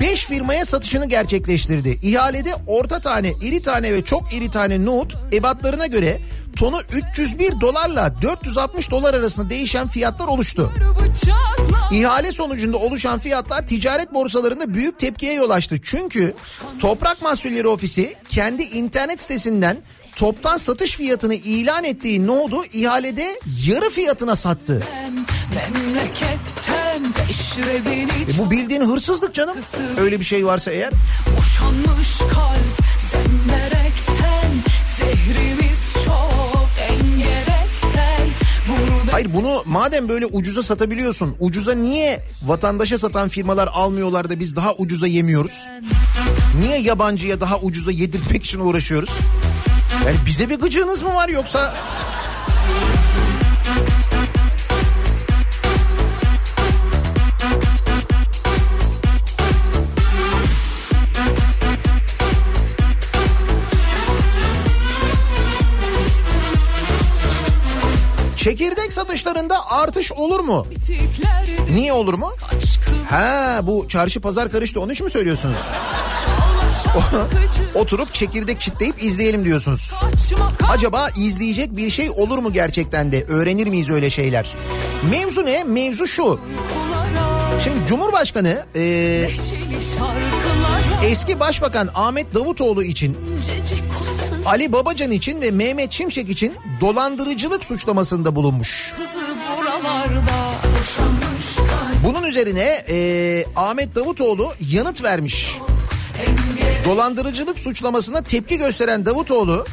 [0.00, 1.98] 5 firmaya satışını gerçekleştirdi.
[2.02, 6.20] İhalede orta tane, iri tane ve çok iri tane nohut ebatlarına göre
[6.58, 10.72] tonu 301 dolarla 460 dolar arasında değişen fiyatlar oluştu.
[11.92, 15.76] İhale sonucunda oluşan fiyatlar ticaret borsalarında büyük tepkiye yol açtı.
[15.82, 16.34] Çünkü
[16.78, 19.76] Toprak Mahsulleri Ofisi kendi internet sitesinden
[20.16, 24.82] toptan satış fiyatını ilan ettiği nohudu ihalede yarı fiyatına sattı.
[28.28, 29.56] E bu bildiğin hırsızlık canım.
[30.00, 30.90] Öyle bir şey varsa eğer.
[31.38, 32.88] Boşanmış kalp
[34.96, 35.87] Zehrimiz
[39.10, 44.74] Hayır bunu madem böyle ucuza satabiliyorsun ucuza niye vatandaşa satan firmalar almıyorlar da biz daha
[44.74, 45.66] ucuza yemiyoruz?
[46.60, 49.10] Niye yabancıya daha ucuza yedirmek için uğraşıyoruz?
[50.06, 51.74] Yani bize bir gıcığınız mı var yoksa?
[68.38, 70.66] Çekirdek satışlarında artış olur mu?
[71.72, 72.30] Niye olur mu?
[73.10, 75.58] Ha bu çarşı pazar karıştı onun için mi söylüyorsunuz?
[77.74, 79.94] Oturup çekirdek çitleyip izleyelim diyorsunuz.
[80.70, 83.24] Acaba izleyecek bir şey olur mu gerçekten de?
[83.24, 84.54] Öğrenir miyiz öyle şeyler?
[85.10, 85.64] Mevzu ne?
[85.64, 86.40] Mevzu şu.
[87.64, 88.82] Şimdi Cumhurbaşkanı e,
[91.04, 93.16] eski Başbakan Ahmet Davutoğlu için
[94.48, 98.94] Ali Babacan için ve Mehmet Şimşek için dolandırıcılık suçlamasında bulunmuş.
[102.04, 105.58] Bunun üzerine e, Ahmet Davutoğlu yanıt vermiş.
[106.84, 109.66] Dolandırıcılık suçlamasına tepki gösteren Davutoğlu,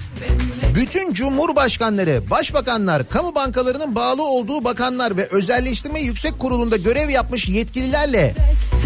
[0.76, 8.36] bütün cumhurbaşkanları, başbakanlar, kamu bankalarının bağlı olduğu bakanlar ve özelleştirme yüksek kurulunda görev yapmış yetkililerle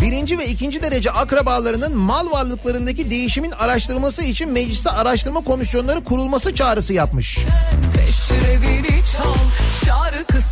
[0.01, 6.93] birinci ve ikinci derece akrabalarının mal varlıklarındaki değişimin araştırılması için mecliste araştırma komisyonları kurulması çağrısı
[6.93, 7.39] yapmış.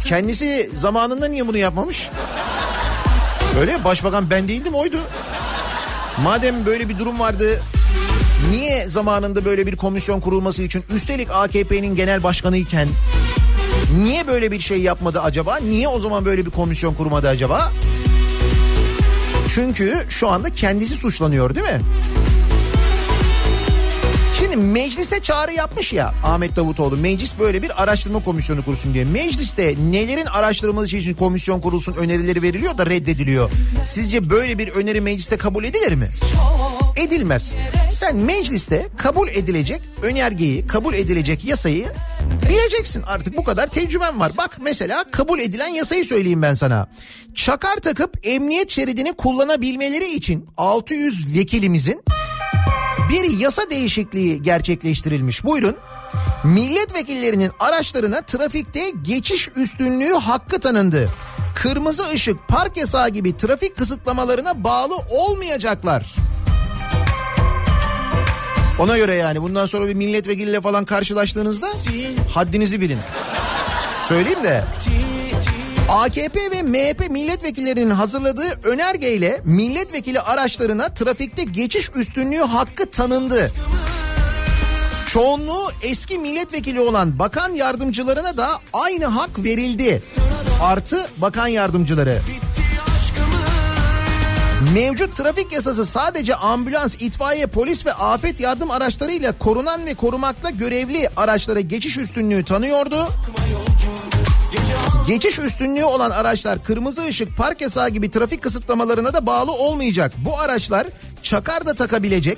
[0.06, 2.10] Kendisi zamanında niye bunu yapmamış?
[3.60, 3.84] Öyle?
[3.84, 4.98] Başbakan ben değildim oydu.
[6.24, 7.62] Madem böyle bir durum vardı
[8.52, 12.88] niye zamanında böyle bir komisyon kurulması için üstelik AKP'nin genel başkanı iken
[13.98, 15.58] niye böyle bir şey yapmadı acaba?
[15.58, 17.72] Niye o zaman böyle bir komisyon kurmadı acaba?
[19.58, 21.82] Çünkü şu anda kendisi suçlanıyor değil mi?
[24.39, 26.97] Şimdi meclise çağrı yapmış ya Ahmet Davutoğlu.
[26.97, 29.05] Meclis böyle bir araştırma komisyonu kursun diye.
[29.05, 33.51] Mecliste nelerin araştırılması için komisyon kurulsun önerileri veriliyor da reddediliyor.
[33.84, 36.08] Sizce böyle bir öneri mecliste kabul edilir mi?
[36.98, 37.54] Edilmez.
[37.91, 41.88] Sen mecliste kabul edilecek önergeyi, kabul edilecek yasayı
[42.50, 43.02] bileceksin.
[43.02, 44.32] Artık bu kadar tecrüben var.
[44.38, 46.88] Bak mesela kabul edilen yasayı söyleyeyim ben sana.
[47.36, 52.04] Çakar takıp emniyet şeridini kullanabilmeleri için 600 vekilimizin
[53.10, 55.45] bir yasa değişikliği gerçekleştirilmiş.
[55.45, 55.76] Buyurun.
[56.43, 61.10] Milletvekillerinin araçlarına trafikte geçiş üstünlüğü hakkı tanındı.
[61.56, 66.16] Kırmızı ışık, park yasağı gibi trafik kısıtlamalarına bağlı olmayacaklar.
[68.80, 71.68] Ona göre yani bundan sonra bir milletvekiliyle falan karşılaştığınızda
[72.34, 73.00] haddinizi bilin.
[74.08, 74.64] Söyleyeyim de.
[75.90, 83.52] AKP ve MHP milletvekillerinin hazırladığı önergeyle milletvekili araçlarına trafikte geçiş üstünlüğü hakkı tanındı.
[85.08, 90.04] Çoğunluğu eski milletvekili olan bakan yardımcılarına da aynı hak verildi.
[90.62, 92.20] Artı bakan yardımcıları.
[94.62, 101.10] Mevcut trafik yasası sadece ambulans, itfaiye, polis ve afet yardım araçlarıyla korunan ve korumakta görevli
[101.18, 103.08] araçlara geçiş üstünlüğü tanıyordu.
[105.08, 110.12] Geçiş üstünlüğü olan araçlar kırmızı ışık, park yasağı gibi trafik kısıtlamalarına da bağlı olmayacak.
[110.18, 110.88] Bu araçlar
[111.24, 112.38] çakar da takabilecek.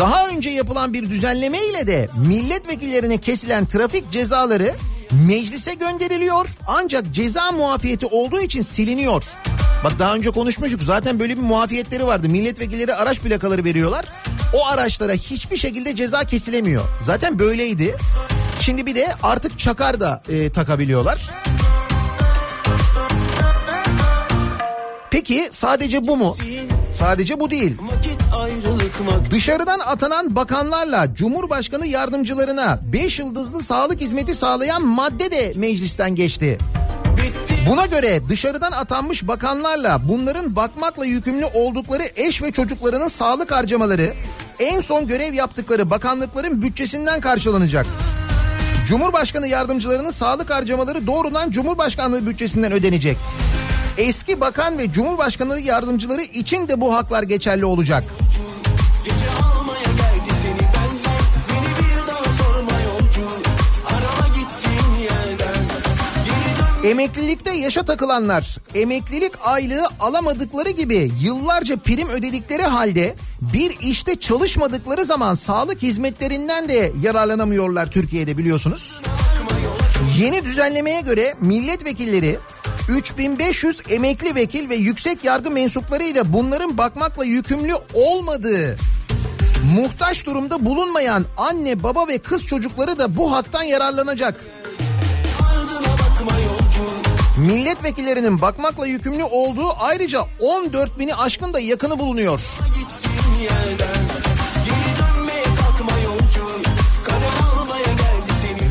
[0.00, 4.74] Daha önce yapılan bir düzenleme ile de milletvekillerine kesilen trafik cezaları
[5.26, 6.48] meclise gönderiliyor.
[6.66, 9.24] Ancak ceza muafiyeti olduğu için siliniyor.
[9.84, 12.28] Bak daha önce konuşmuştuk zaten böyle bir muafiyetleri vardı.
[12.28, 14.04] Milletvekilleri araç plakaları veriyorlar.
[14.54, 16.84] O araçlara hiçbir şekilde ceza kesilemiyor.
[17.00, 17.96] Zaten böyleydi.
[18.60, 21.30] Şimdi bir de artık çakar da e, takabiliyorlar.
[25.10, 26.36] Peki sadece bu mu?
[26.94, 27.76] Sadece bu değil.
[29.30, 36.58] Dışarıdan atanan bakanlarla Cumhurbaşkanı yardımcılarına 5 yıldızlı sağlık hizmeti sağlayan madde de meclisten geçti.
[37.68, 44.12] Buna göre dışarıdan atanmış bakanlarla bunların bakmakla yükümlü oldukları eş ve çocuklarının sağlık harcamaları
[44.58, 47.86] en son görev yaptıkları bakanlıkların bütçesinden karşılanacak.
[48.86, 53.16] Cumhurbaşkanı yardımcılarının sağlık harcamaları doğrudan Cumhurbaşkanlığı bütçesinden ödenecek.
[53.98, 58.04] Eski bakan ve Cumhurbaşkanı yardımcıları için de bu haklar geçerli olacak.
[66.84, 75.34] Emeklilikte yaşa takılanlar emeklilik aylığı alamadıkları gibi yıllarca prim ödedikleri halde bir işte çalışmadıkları zaman
[75.34, 79.02] sağlık hizmetlerinden de yararlanamıyorlar Türkiye'de biliyorsunuz.
[80.18, 82.38] Yeni düzenlemeye göre milletvekilleri
[82.88, 88.76] 3500 emekli vekil ve yüksek yargı mensupları ile bunların bakmakla yükümlü olmadığı
[89.74, 94.34] muhtaç durumda bulunmayan anne baba ve kız çocukları da bu haktan yararlanacak.
[97.40, 102.40] Milletvekillerinin bakmakla yükümlü olduğu ayrıca 14 bini aşkın da yakını bulunuyor.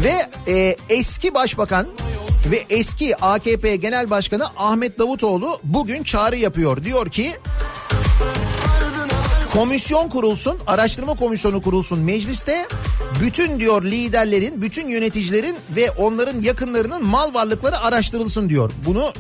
[0.04, 1.88] Ve e, eski başbakan
[2.52, 6.84] ve eski AKP Genel Başkanı Ahmet Davutoğlu bugün çağrı yapıyor.
[6.84, 7.32] Diyor ki
[9.54, 12.68] komisyon kurulsun, araştırma komisyonu kurulsun mecliste.
[13.22, 18.72] Bütün diyor liderlerin, bütün yöneticilerin ve onların yakınlarının mal varlıkları araştırılsın diyor.
[18.86, 19.14] Bunu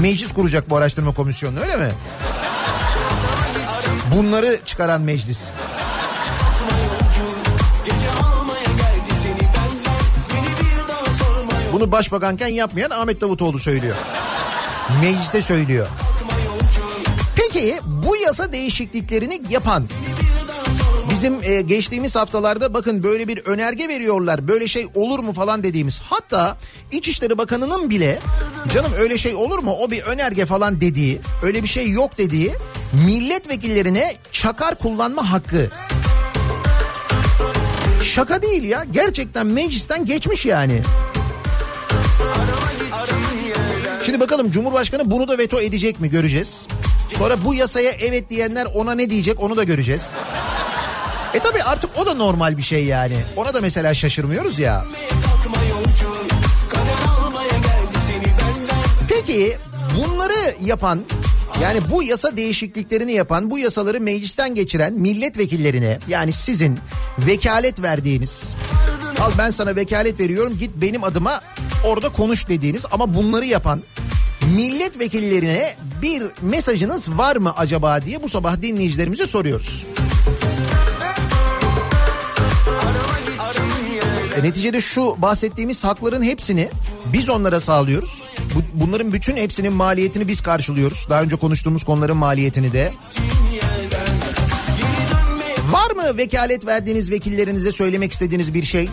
[0.00, 1.92] meclis kuracak bu araştırma komisyonu öyle mi?
[4.16, 5.50] Bunları çıkaran meclis.
[11.72, 13.96] Bunu başbakanken yapmayan Ahmet Davutoğlu söylüyor.
[15.00, 15.86] Meclise söylüyor.
[17.36, 19.88] Peki bu yasa değişikliklerini yapan
[21.24, 24.48] bizim e, geçtiğimiz haftalarda bakın böyle bir önerge veriyorlar.
[24.48, 26.00] Böyle şey olur mu falan dediğimiz.
[26.00, 26.56] Hatta
[26.92, 28.18] İçişleri Bakanı'nın bile
[28.74, 32.52] canım öyle şey olur mu o bir önerge falan dediği öyle bir şey yok dediği
[33.06, 35.68] milletvekillerine çakar kullanma hakkı.
[38.02, 40.82] Şaka değil ya gerçekten meclisten geçmiş yani.
[44.06, 46.66] Şimdi bakalım Cumhurbaşkanı bunu da veto edecek mi göreceğiz.
[47.18, 50.12] Sonra bu yasaya evet diyenler ona ne diyecek onu da göreceğiz.
[51.34, 53.16] E tabi artık o da normal bir şey yani.
[53.36, 54.84] Ona da mesela şaşırmıyoruz ya.
[59.08, 59.58] Peki
[59.96, 61.00] bunları yapan
[61.62, 66.78] yani bu yasa değişikliklerini yapan, bu yasaları meclisten geçiren milletvekillerine yani sizin
[67.18, 68.54] vekalet verdiğiniz
[69.20, 71.40] al ben sana vekalet veriyorum git benim adıma
[71.84, 73.82] orada konuş dediğiniz ama bunları yapan
[74.56, 79.86] milletvekillerine bir mesajınız var mı acaba diye bu sabah dinleyicilerimize soruyoruz.
[84.36, 86.68] E, neticede şu bahsettiğimiz hakların hepsini
[87.12, 88.30] biz onlara sağlıyoruz.
[88.54, 91.06] Bu, bunların bütün hepsinin maliyetini biz karşılıyoruz.
[91.10, 92.92] Daha önce konuştuğumuz konuların maliyetini de.
[95.70, 98.88] Var mı vekalet verdiğiniz vekillerinize söylemek istediğiniz bir şey?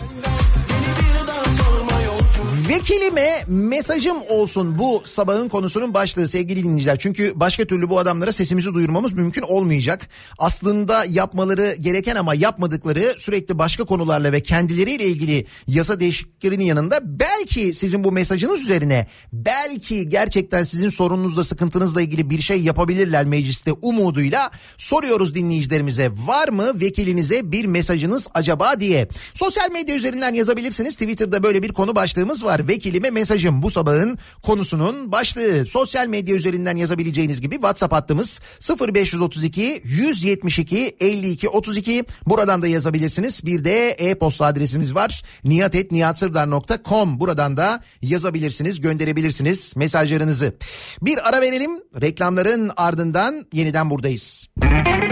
[2.68, 6.98] Vekilime mesajım olsun bu sabahın konusunun başlığı sevgili dinleyiciler.
[6.98, 10.08] Çünkü başka türlü bu adamlara sesimizi duyurmamız mümkün olmayacak.
[10.38, 17.74] Aslında yapmaları gereken ama yapmadıkları sürekli başka konularla ve kendileriyle ilgili yasa değişikliklerinin yanında belki
[17.74, 24.50] sizin bu mesajınız üzerine belki gerçekten sizin sorununuzla sıkıntınızla ilgili bir şey yapabilirler mecliste umuduyla
[24.78, 29.08] soruyoruz dinleyicilerimize var mı vekilinize bir mesajınız acaba diye.
[29.34, 35.12] Sosyal medya üzerinden yazabilirsiniz Twitter'da böyle bir konu başlığımız var vekilime mesajım bu sabahın konusunun
[35.12, 35.66] başlığı.
[35.66, 38.40] Sosyal medya üzerinden yazabileceğiniz gibi WhatsApp hattımız
[38.80, 43.46] 0532 172 52 32 buradan da yazabilirsiniz.
[43.46, 50.54] Bir de e-posta adresimiz var niyatetniyatsırdar.com buradan da yazabilirsiniz gönderebilirsiniz mesajlarınızı.
[51.02, 54.46] Bir ara verelim reklamların ardından yeniden buradayız.
[54.60, 55.11] Kafa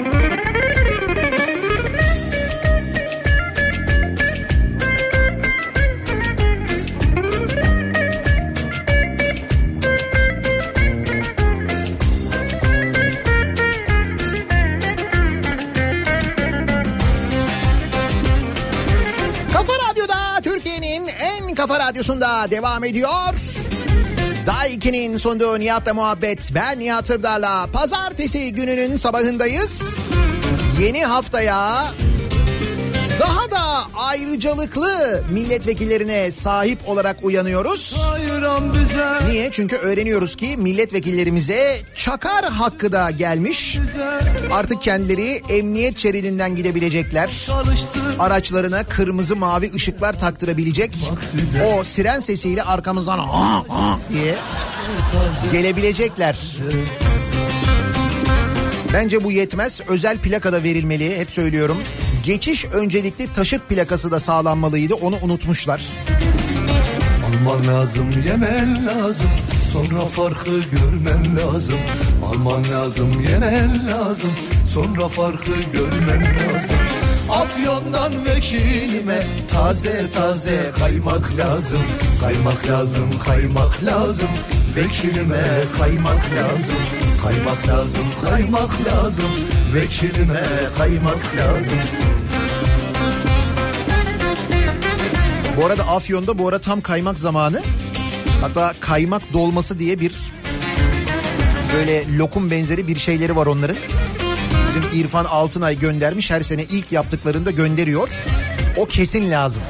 [21.70, 23.34] kafa radyosunda devam ediyor.
[24.46, 26.50] Daiki'nin sunduğu Nihat'la muhabbet.
[26.54, 29.82] Ben Nihat Sırdar'la pazartesi gününün sabahındayız.
[30.80, 31.86] Yeni haftaya
[33.20, 37.96] daha da ayrıcalıklı milletvekillerine sahip olarak uyanıyoruz.
[39.26, 39.50] Niye?
[39.52, 43.78] Çünkü öğreniyoruz ki milletvekillerimize çakar hakkı da gelmiş.
[44.52, 47.30] Artık kendileri emniyet şeridinden gidebilecekler.
[48.18, 50.90] Araçlarına kırmızı mavi ışıklar taktırabilecek.
[51.66, 54.34] O siren sesiyle arkamızdan aa, aa diye
[55.52, 56.38] gelebilecekler.
[58.92, 59.80] Bence bu yetmez.
[59.88, 61.18] Özel plaka da verilmeli.
[61.18, 61.78] Hep söylüyorum.
[62.24, 64.94] Geçiş öncelikli taşıt plakası da sağlanmalıydı.
[64.94, 65.82] Onu unutmuşlar.
[67.26, 69.30] Alman lazım yemen lazım
[69.72, 71.78] Sonra farkı görmen lazım
[72.26, 74.30] Alman lazım yemen lazım
[74.66, 76.76] Sonra farkı görmen lazım
[77.30, 81.78] Afyon'dan vekilime taze taze kaymak lazım.
[82.20, 84.28] Kaymak lazım, kaymak lazım.
[84.76, 85.42] Vekilime
[85.78, 86.76] kaymak lazım.
[87.22, 89.30] Kaymak lazım, kaymak lazım.
[89.74, 90.42] Vekilime
[90.78, 91.78] kaymak lazım.
[95.56, 97.62] Bu arada Afyon'da bu ara tam kaymak zamanı.
[98.40, 100.12] Hatta kaymak dolması diye bir
[101.74, 103.76] böyle lokum benzeri bir şeyleri var onların.
[104.70, 108.08] Bizim İrfan Altınay göndermiş her sene ilk yaptıklarında gönderiyor.
[108.76, 109.62] O kesin lazım.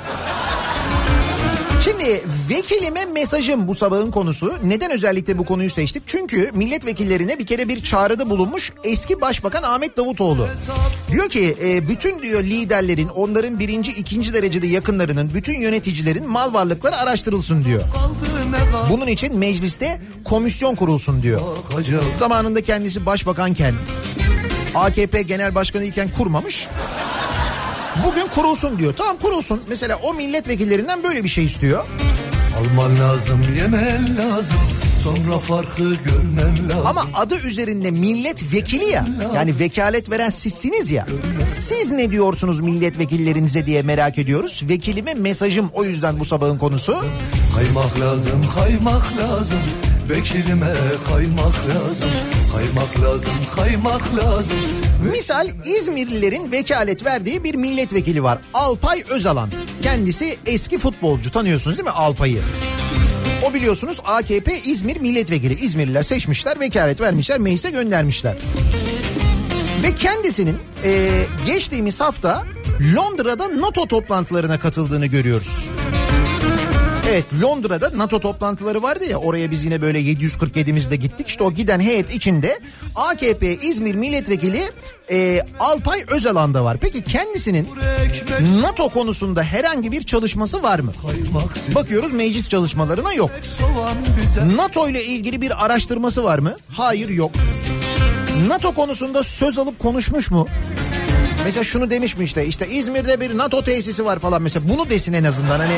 [1.85, 4.53] Şimdi vekilime mesajım bu sabahın konusu.
[4.65, 6.03] Neden özellikle bu konuyu seçtik?
[6.07, 10.49] Çünkü milletvekillerine bir kere bir çağrıda bulunmuş eski başbakan Ahmet Davutoğlu.
[11.11, 16.97] Diyor ki e, bütün diyor liderlerin onların birinci ikinci derecede yakınlarının bütün yöneticilerin mal varlıkları
[16.97, 17.83] araştırılsın diyor.
[18.91, 21.41] Bunun için mecliste komisyon kurulsun diyor.
[22.19, 23.75] Zamanında kendisi başbakanken
[24.75, 26.69] AKP genel başkanı iken kurmamış.
[28.07, 28.95] Bugün kurulsun diyor.
[28.97, 29.63] Tamam kurulsun.
[29.69, 31.85] Mesela o milletvekillerinden böyle bir şey istiyor.
[32.59, 34.57] Alman lazım yemen lazım
[35.05, 39.07] Sonra farkı görmen lazım Ama adı üzerinde milletvekili ya.
[39.35, 41.07] Yani vekalet veren sizsiniz ya.
[41.47, 44.63] Siz ne diyorsunuz milletvekillerinize diye merak ediyoruz.
[44.69, 46.97] Vekilime mesajım o yüzden bu sabahın konusu.
[47.57, 49.59] Kaymak lazım kaymak lazım
[50.11, 50.75] Vekilime
[51.09, 52.11] kaymak lazım
[52.53, 54.57] Kaymak lazım kaymak lazım
[55.11, 58.39] Misal İzmirlilerin vekalet verdiği bir milletvekili var.
[58.55, 59.51] Alpay Özalan.
[59.83, 62.41] Kendisi eski futbolcu tanıyorsunuz değil mi Alpay'ı?
[63.45, 65.55] O biliyorsunuz AKP İzmir milletvekili.
[65.55, 68.37] İzmirliler seçmişler, vekalet vermişler, meclise göndermişler.
[69.83, 72.45] Ve kendisinin e, geçtiğimiz hafta
[72.97, 75.71] Londra'da NATO toplantılarına katıldığını görüyoruz.
[77.11, 81.29] Evet Londra'da NATO toplantıları vardı ya oraya biz yine böyle 747'imizde gittik.
[81.29, 82.61] İşte o giden heyet içinde
[82.95, 84.71] AKP İzmir milletvekili
[85.11, 86.77] e, Alpay Özalan da var.
[86.81, 87.69] Peki kendisinin
[88.61, 90.93] NATO konusunda herhangi bir çalışması var mı?
[91.75, 93.31] Bakıyoruz meclis çalışmalarına yok.
[94.57, 96.57] NATO ile ilgili bir araştırması var mı?
[96.73, 97.31] Hayır yok.
[98.49, 100.47] NATO konusunda söz alıp konuşmuş mu?
[101.45, 105.13] Mesela şunu demiş mi işte işte İzmir'de bir NATO tesisi var falan mesela bunu desin
[105.13, 105.75] en azından hani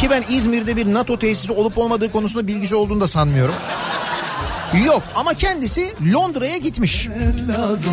[0.00, 3.54] ki ben İzmir'de bir NATO tesisi olup olmadığı konusunda bilgisi olduğunu da sanmıyorum.
[4.86, 7.08] Yok ama kendisi Londra'ya gitmiş.
[7.48, 7.92] lazım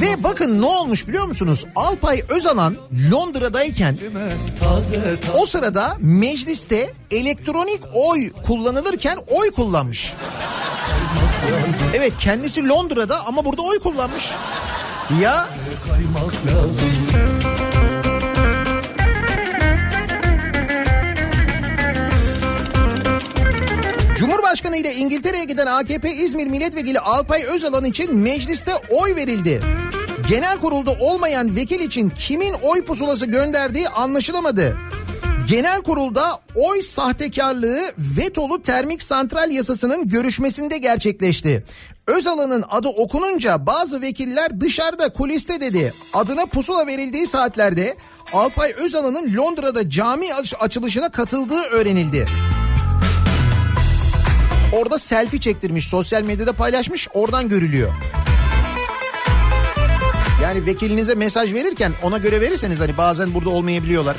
[0.00, 1.64] Ve bakın ne olmuş biliyor musunuz?
[1.76, 2.76] Alpay Özalan
[3.12, 3.98] Londra'dayken
[4.60, 10.14] taze taze o sırada mecliste elektronik oy kullanılırken oy kullanmış.
[11.94, 14.30] Evet kendisi Londra'da ama burada oy kullanmış.
[15.22, 15.48] Ya
[15.88, 17.35] kaymak lazım
[24.18, 29.62] Cumhurbaşkanı ile İngiltere'ye giden AKP İzmir Milletvekili Alpay Özalan için mecliste oy verildi.
[30.28, 34.76] Genel kurulda olmayan vekil için kimin oy pusulası gönderdiği anlaşılamadı.
[35.48, 41.64] Genel kurulda oy sahtekarlığı vetolu termik santral yasasının görüşmesinde gerçekleşti.
[42.06, 45.92] Özalan'ın adı okununca bazı vekiller dışarıda kuliste dedi.
[46.14, 47.96] Adına pusula verildiği saatlerde
[48.32, 52.26] Alpay Özalan'ın Londra'da cami aç- açılışına katıldığı öğrenildi.
[54.72, 57.92] Orada selfie çektirmiş, sosyal medyada paylaşmış, oradan görülüyor.
[60.42, 64.16] Yani vekilinize mesaj verirken ona göre verirseniz hani bazen burada olmayabiliyorlar.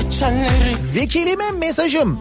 [0.00, 2.18] Geçenleri Vekilime mesajım.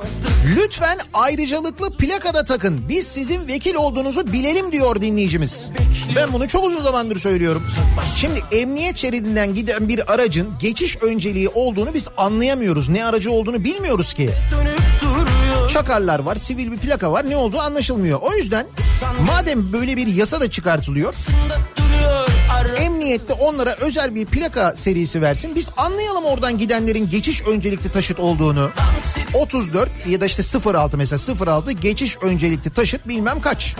[0.55, 2.89] Lütfen ayrıcalıklı plakada takın.
[2.89, 5.71] Biz sizin vekil olduğunuzu bilelim diyor dinleyicimiz.
[6.15, 7.67] Ben bunu çok uzun zamandır söylüyorum.
[8.15, 12.89] Şimdi emniyet şeridinden giden bir aracın geçiş önceliği olduğunu biz anlayamıyoruz.
[12.89, 14.29] Ne aracı olduğunu bilmiyoruz ki.
[15.69, 17.29] Çakarlar var, sivil bir plaka var.
[17.29, 18.19] Ne olduğu anlaşılmıyor.
[18.21, 18.67] O yüzden
[19.27, 21.13] madem böyle bir yasa da çıkartılıyor,
[22.97, 25.55] emniyette onlara özel bir plaka serisi versin.
[25.55, 28.71] Biz anlayalım oradan gidenlerin geçiş öncelikli taşıt olduğunu.
[29.33, 33.75] 34 ya da işte 06 mesela 06 geçiş öncelikli taşıt bilmem kaç.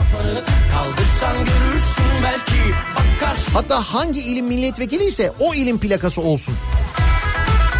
[3.53, 6.55] Hatta hangi ilin milletvekili ise o ilin plakası olsun.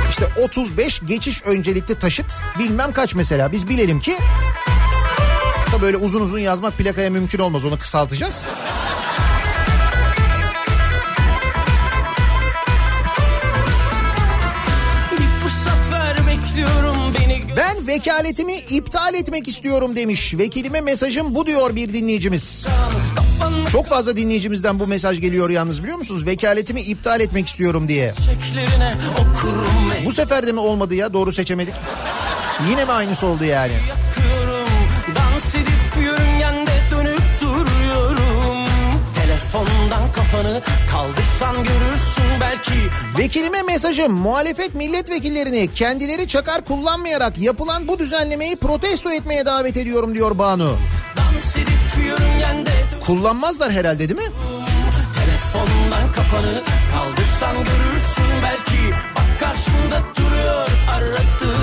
[0.10, 4.18] İşte 35 geçiş öncelikli taşıt bilmem kaç mesela biz bilelim ki
[5.72, 8.46] Tabii böyle uzun uzun yazmak plakaya mümkün olmaz onu kısaltacağız.
[17.88, 20.34] Vekaletimi iptal etmek istiyorum demiş.
[20.38, 22.66] Vekilime mesajım bu diyor bir dinleyicimiz.
[23.72, 26.26] Çok fazla dinleyicimizden bu mesaj geliyor yalnız biliyor musunuz?
[26.26, 28.14] Vekaletimi iptal etmek istiyorum diye.
[30.06, 31.74] Bu sefer de mi olmadı ya doğru seçemedik?
[32.70, 33.72] Yine mi aynısı oldu yani?
[33.74, 34.70] yakıyorum
[35.16, 38.68] Dans edip yörüngende dönüp duruyorum
[39.16, 40.62] Telefondan kafanı
[41.38, 42.72] kaldırsan görürsün belki
[43.18, 50.38] Vekilime mesajım muhalefet milletvekillerini kendileri çakar kullanmayarak yapılan bu düzenlemeyi protesto etmeye davet ediyorum diyor
[50.38, 50.78] Banu.
[53.06, 54.34] Kullanmazlar herhalde değil mi?
[55.16, 56.62] Telefondan kafanı
[56.94, 61.57] kaldırsan görürsün belki Bak karşında duruyor aradığın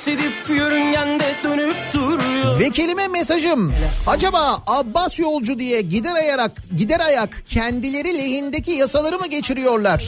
[0.00, 3.72] Dans edip yörüngende dönüp duruyor Vekilime mesajım.
[4.06, 10.04] Acaba Abbas yolcu diye gider ayak gider ayak kendileri lehindeki yasaları mı geçiriyorlar?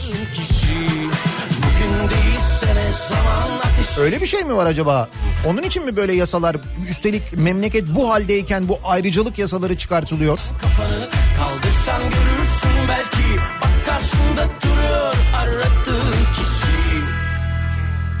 [3.99, 5.09] Öyle bir şey mi var acaba?
[5.47, 6.55] Onun için mi böyle yasalar
[6.89, 10.39] üstelik memleket bu haldeyken bu ayrıcalık yasaları çıkartılıyor?
[10.61, 13.22] kafanı kaldırsan görürsün belki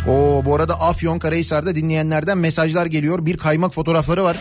[0.07, 3.25] Oo bu arada Afyon Karahisar'da dinleyenlerden mesajlar geliyor.
[3.25, 4.37] Bir kaymak fotoğrafları var.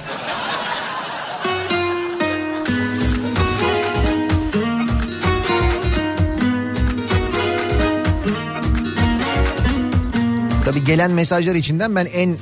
[10.65, 12.37] Tabii gelen mesajlar içinden ben en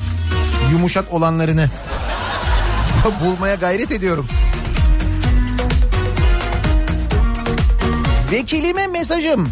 [0.72, 1.68] yumuşak olanlarını
[3.24, 4.26] bulmaya gayret ediyorum.
[8.32, 9.48] Vekilime mesajım.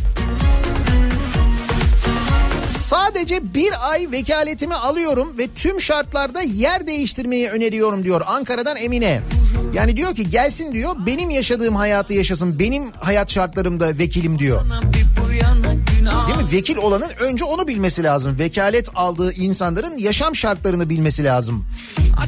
[2.89, 9.23] Sadece bir ay vekaletimi alıyorum ve tüm şartlarda yer değiştirmeyi öneriyorum diyor Ankara'dan Emine.
[9.75, 14.61] Yani diyor ki gelsin diyor benim yaşadığım hayatı yaşasın benim hayat şartlarımda vekilim diyor.
[16.29, 16.53] Değil mi?
[16.53, 18.39] Vekil olanın önce onu bilmesi lazım.
[18.39, 21.65] Vekalet aldığı insanların yaşam şartlarını bilmesi lazım.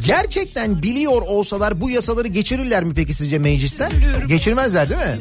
[0.06, 3.92] Gerçekten biliyor olsalar bu yasaları geçirirler mi peki sizce meclisten?
[4.28, 5.18] Geçirmezler değil mi?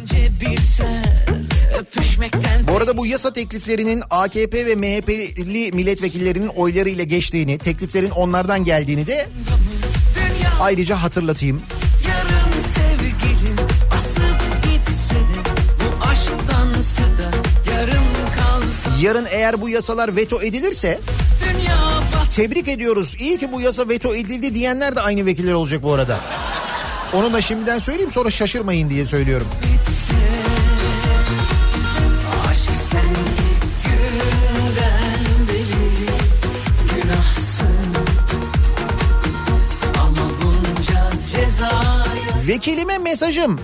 [2.68, 9.30] Bu arada bu yasa tekliflerinin AKP ve MHP'li milletvekillerinin oylarıyla geçtiğini, tekliflerin onlardan geldiğini de
[10.60, 11.62] ayrıca hatırlatayım.
[12.08, 13.56] Yarın sevgilim
[13.98, 15.40] asıp gitse de
[15.80, 17.32] bu aşktansı da
[17.72, 18.04] yarım
[18.36, 21.00] kalsa Yarın eğer bu yasalar veto edilirse
[22.36, 23.16] tebrik ediyoruz.
[23.20, 26.18] İyi ki bu yasa veto edildi diyenler de aynı vekiller olacak bu arada.
[27.14, 29.48] Onu da şimdiden söyleyeyim sonra şaşırmayın diye söylüyorum.
[29.64, 29.99] bitse
[42.50, 43.60] Vekilime mesajım.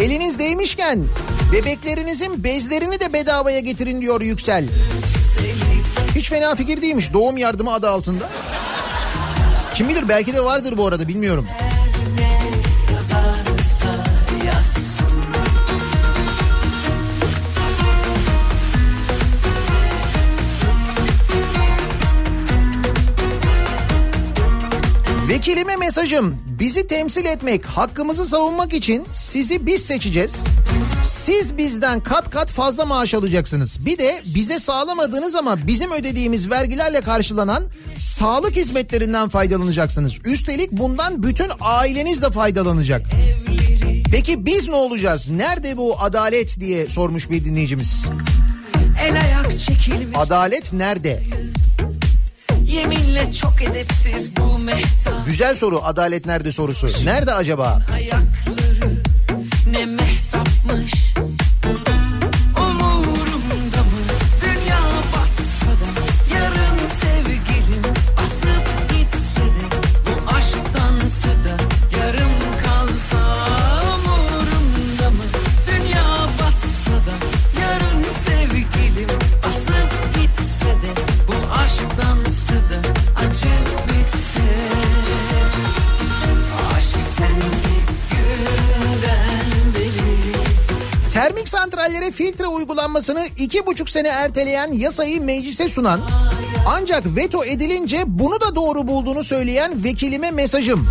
[0.00, 1.04] Eliniz değmişken
[1.52, 4.68] bebeklerinizin bezlerini de bedavaya getirin diyor Yüksel.
[6.14, 8.28] Hiç fena fikir değilmiş doğum yardımı adı altında.
[9.74, 11.46] Kim bilir belki de vardır bu arada bilmiyorum.
[11.46, 11.67] yazarsa
[25.28, 26.36] Vekilime mesajım.
[26.60, 30.36] Bizi temsil etmek, hakkımızı savunmak için sizi biz seçeceğiz.
[31.04, 33.86] Siz bizden kat kat fazla maaş alacaksınız.
[33.86, 37.64] Bir de bize sağlamadığınız ama bizim ödediğimiz vergilerle karşılanan
[37.96, 40.18] sağlık hizmetlerinden faydalanacaksınız.
[40.24, 43.06] Üstelik bundan bütün aileniz de faydalanacak.
[44.12, 45.30] Peki biz ne olacağız?
[45.30, 48.06] Nerede bu adalet diye sormuş bir dinleyicimiz.
[49.02, 51.22] El ayak çekilmiş Adalet nerede?
[52.68, 56.88] Yeminle çok edepsiz bu mehtap Güzel soru adalet nerede sorusu.
[57.04, 57.82] Nerede acaba?
[57.94, 58.94] ayakları
[59.70, 60.92] ne mehtapmış
[91.48, 96.00] Termik santrallere filtre uygulanmasını iki buçuk sene erteleyen yasayı meclise sunan
[96.66, 100.88] Ancak veto edilince bunu da doğru bulduğunu söyleyen vekilime mesajım.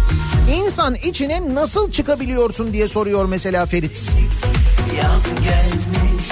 [0.56, 4.12] İnsan içine nasıl çıkabiliyorsun diye soruyor mesela Ferit.
[4.98, 6.30] Yaz gelmiş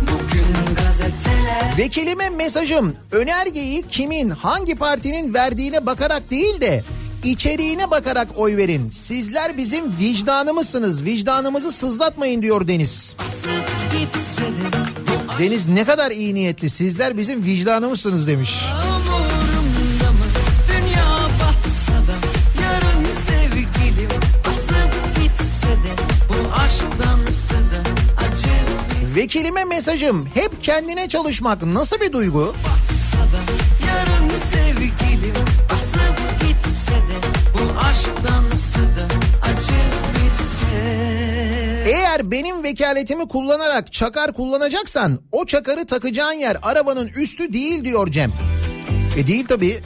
[0.00, 6.82] Bugün gazeteler Vekilime mesajım önergeyi kimin hangi partinin verdiğine bakarak değil de
[7.24, 8.88] içeriğine bakarak oy verin.
[8.88, 11.04] Sizler bizim vicdanımızsınız.
[11.04, 13.16] Vicdanımızı sızlatmayın diyor Deniz.
[15.38, 16.70] Deniz ne kadar iyi niyetli.
[16.70, 18.64] Sizler bizim vicdanımızsınız demiş.
[29.16, 32.54] Vekilime mesajım hep kendine çalışmak nasıl bir duygu?
[32.64, 33.01] batsa
[42.30, 48.32] Benim vekaletimi kullanarak çakar kullanacaksan o çakarı takacağın yer arabanın üstü değil diyor Cem.
[49.16, 49.80] E değil tabii.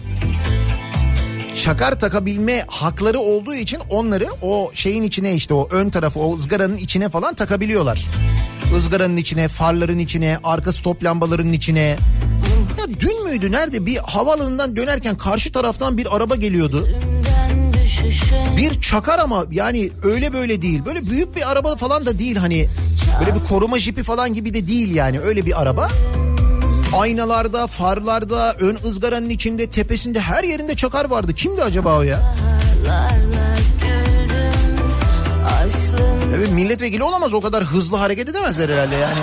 [1.64, 6.76] Çakar takabilme hakları olduğu için onları o şeyin içine işte o ön tarafı o ızgaranın
[6.76, 8.06] içine falan takabiliyorlar.
[8.78, 11.96] Izgaranın içine, farların içine, arka stop lambalarının içine.
[12.78, 16.88] Ya dün müydü nerede bir havaalanından dönerken karşı taraftan bir araba geliyordu.
[18.56, 20.84] Bir çakar ama yani öyle böyle değil.
[20.84, 22.68] Böyle büyük bir araba falan da değil hani.
[23.20, 25.88] Böyle bir koruma jipi falan gibi de değil yani öyle bir araba.
[26.96, 31.34] Aynalarda, farlarda, ön ızgaranın içinde, tepesinde her yerinde çakar vardı.
[31.34, 32.34] Kimdi acaba o ya?
[36.36, 39.18] Evet milletvekili olamaz o kadar hızlı hareket edemezler herhalde yani.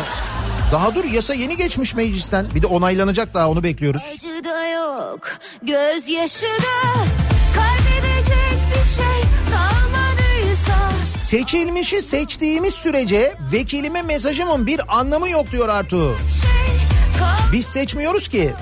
[0.71, 2.45] Daha dur yasa yeni geçmiş meclisten.
[2.55, 4.15] Bir de onaylanacak daha onu bekliyoruz.
[4.15, 5.19] Acı da yok,
[5.61, 7.22] gözyaşı da
[11.33, 16.17] Seçilmişi seçtiğimiz sürece vekilime mesajımın bir anlamı yok diyor Artu.
[16.41, 16.77] şey
[17.51, 18.53] Biz seçmiyoruz ki.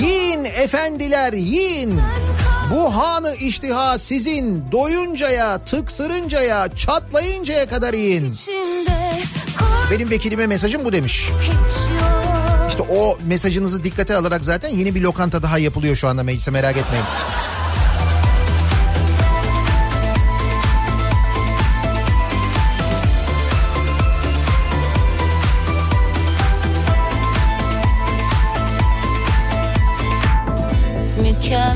[0.00, 2.00] Yiyin efendiler yiyin.
[2.74, 8.36] Bu hanı iştiha sizin doyuncaya, tıksırıncaya, çatlayıncaya kadar yiyin.
[9.90, 11.28] Benim vekilime mesajım bu demiş.
[12.68, 16.76] İşte o mesajınızı dikkate alarak zaten yeni bir lokanta daha yapılıyor şu anda meclise merak
[16.76, 17.04] etmeyin.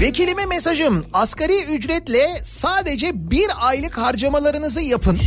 [0.00, 5.18] Vekilime mesajım asgari ücretle sadece bir aylık harcamalarınızı yapın.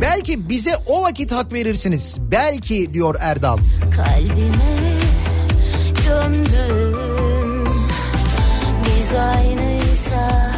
[0.00, 2.16] Belki bize o vakit hak verirsiniz.
[2.18, 3.58] Belki diyor Erdal.
[3.96, 4.74] kalbime
[6.08, 7.64] gömdüm
[8.86, 10.54] Biz aynıysak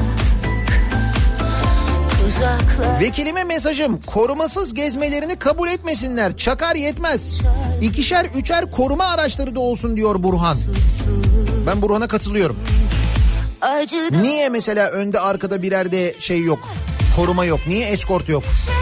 [2.25, 6.37] tuzaklar Vekilime mesajım korumasız gezmelerini kabul etmesinler.
[6.37, 7.39] Çakar yetmez.
[7.81, 10.57] İkişer üçer koruma araçları da olsun diyor Burhan.
[11.67, 12.57] Ben Burhan'a katılıyorum.
[14.23, 16.69] Niye mesela önde arkada birer de şey yok?
[17.17, 17.61] Koruma yok.
[17.67, 18.45] Niye eskort yok?
[18.65, 18.75] şey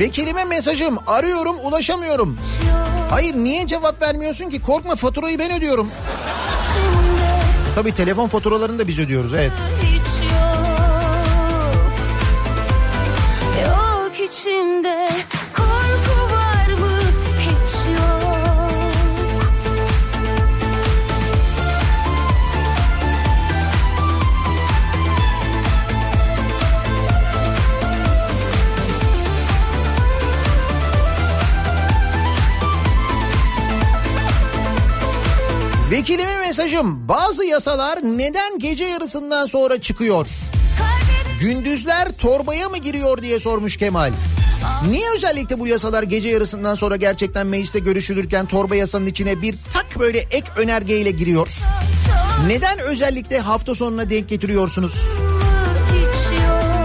[0.00, 2.38] Vekilime mesajım arıyorum ulaşamıyorum.
[3.10, 4.62] Hayır niye cevap vermiyorsun ki?
[4.62, 5.90] Korkma faturayı ben ödüyorum.
[7.74, 9.52] Tabii telefon faturalarını da biz ödüyoruz evet.
[9.82, 10.56] hiç yok
[13.66, 15.08] Yok içimde
[35.90, 40.26] Vekilime mesajım bazı yasalar neden gece yarısından sonra çıkıyor?
[41.40, 44.12] Gündüzler torbaya mı giriyor diye sormuş Kemal.
[44.90, 49.98] Niye özellikle bu yasalar gece yarısından sonra gerçekten mecliste görüşülürken torba yasanın içine bir tak
[49.98, 51.48] böyle ek önergeyle giriyor?
[52.46, 55.18] Neden özellikle hafta sonuna denk getiriyorsunuz?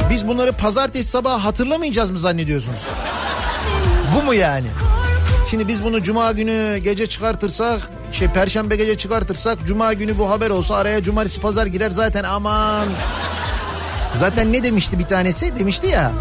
[0.09, 2.79] Biz bunları pazartesi sabahı hatırlamayacağız mı zannediyorsunuz?
[4.15, 4.67] Bu mu yani?
[5.49, 7.81] Şimdi biz bunu cuma günü gece çıkartırsak,
[8.15, 12.87] şey perşembe gece çıkartırsak cuma günü bu haber olsa araya cumartesi pazar girer zaten aman.
[14.15, 15.55] Zaten ne demişti bir tanesi?
[15.55, 16.11] Demişti ya.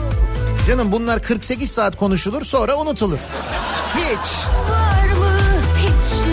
[0.67, 3.19] Canım bunlar 48 saat konuşulur sonra unutulur.
[3.97, 4.27] Hiç.
[5.79, 6.31] Hiç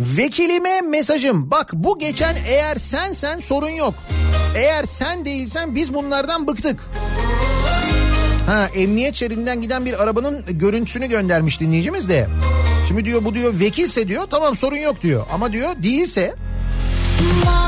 [0.00, 1.50] Vekilime mesajım.
[1.50, 3.94] Bak bu geçen eğer sensen sorun yok.
[4.56, 6.80] Eğer sen değilsen biz bunlardan bıktık.
[8.46, 12.28] Ha emniyet şeridinden giden bir arabanın görüntüsünü göndermiş dinleyicimiz de.
[12.88, 15.26] Şimdi diyor bu diyor vekilse diyor tamam sorun yok diyor.
[15.32, 16.34] Ama diyor değilse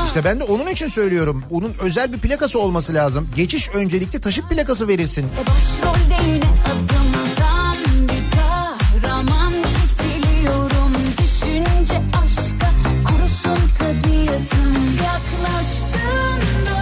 [0.07, 1.43] işte ben de onun için söylüyorum.
[1.51, 3.29] Onun özel bir plakası olması lazım.
[3.35, 5.25] Geçiş öncelikli taşıt plakası verilsin.
[5.47, 7.16] Başrolde yine adımdan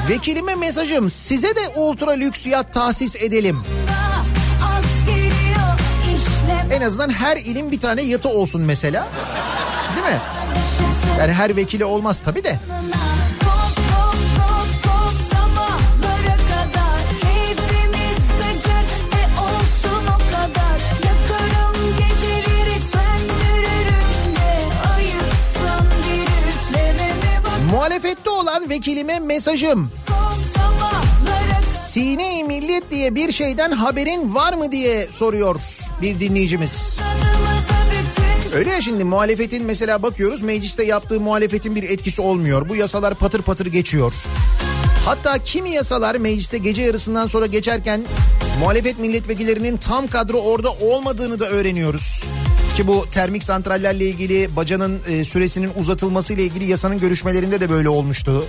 [0.10, 3.64] Vekilime mesajım size de ultra lüks yat tahsis edelim.
[6.72, 9.08] En azından her ilin bir tane yatı olsun mesela.
[9.96, 10.22] Değil mi?
[11.20, 12.60] Yani her vekili olmaz tabii de.
[27.86, 29.92] Muhalefette olan vekilime mesajım.
[31.68, 35.60] Sine-i Millet diye bir şeyden haberin var mı diye soruyor
[36.02, 37.00] bir dinleyicimiz.
[38.56, 42.70] Öyle ya şimdi muhalefetin mesela bakıyoruz mecliste yaptığı muhalefetin bir etkisi olmuyor.
[42.70, 44.14] Bu yasalar patır patır geçiyor.
[45.06, 48.04] Hatta kimi yasalar mecliste gece yarısından sonra geçerken
[48.60, 52.24] muhalefet milletvekillerinin tam kadro orada olmadığını da öğreniyoruz.
[52.76, 57.90] Ki bu termik santrallerle ilgili bacanın e, süresinin uzatılması ile ilgili yasanın görüşmelerinde de böyle
[57.90, 58.46] olmuştu.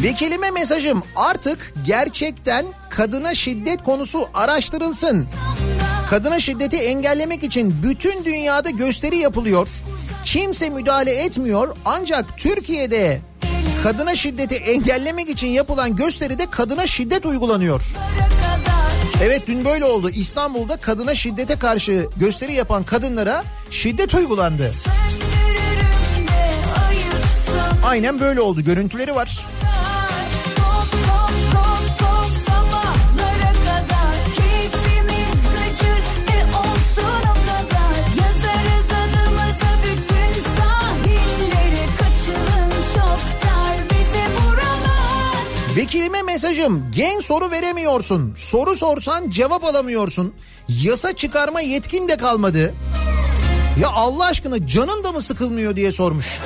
[0.00, 5.26] E Vekilime mesajım artık gerçekten kadına şiddet konusu araştırılsın.
[6.10, 9.68] Kadına şiddeti engellemek için bütün dünyada gösteri yapılıyor.
[10.24, 13.20] Kimse müdahale etmiyor ancak Türkiye'de
[13.82, 17.82] kadına şiddeti engellemek için yapılan gösteride kadına şiddet uygulanıyor.
[19.22, 20.10] Evet dün böyle oldu.
[20.10, 24.72] İstanbul'da kadına şiddete karşı gösteri yapan kadınlara şiddet uygulandı.
[27.84, 28.60] Aynen böyle oldu.
[28.60, 29.46] Görüntüleri var.
[45.78, 48.34] Vekilime mesajım gen soru veremiyorsun.
[48.36, 50.34] Soru sorsan cevap alamıyorsun.
[50.68, 52.74] Yasa çıkarma yetkin de kalmadı.
[53.80, 56.40] Ya Allah aşkına canın da mı sıkılmıyor diye sormuş.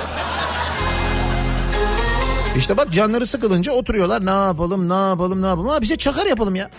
[2.57, 5.69] İşte bak canları sıkılınca oturuyorlar ne yapalım ne yapalım ne yapalım.
[5.69, 6.69] Ha bize çakar yapalım ya.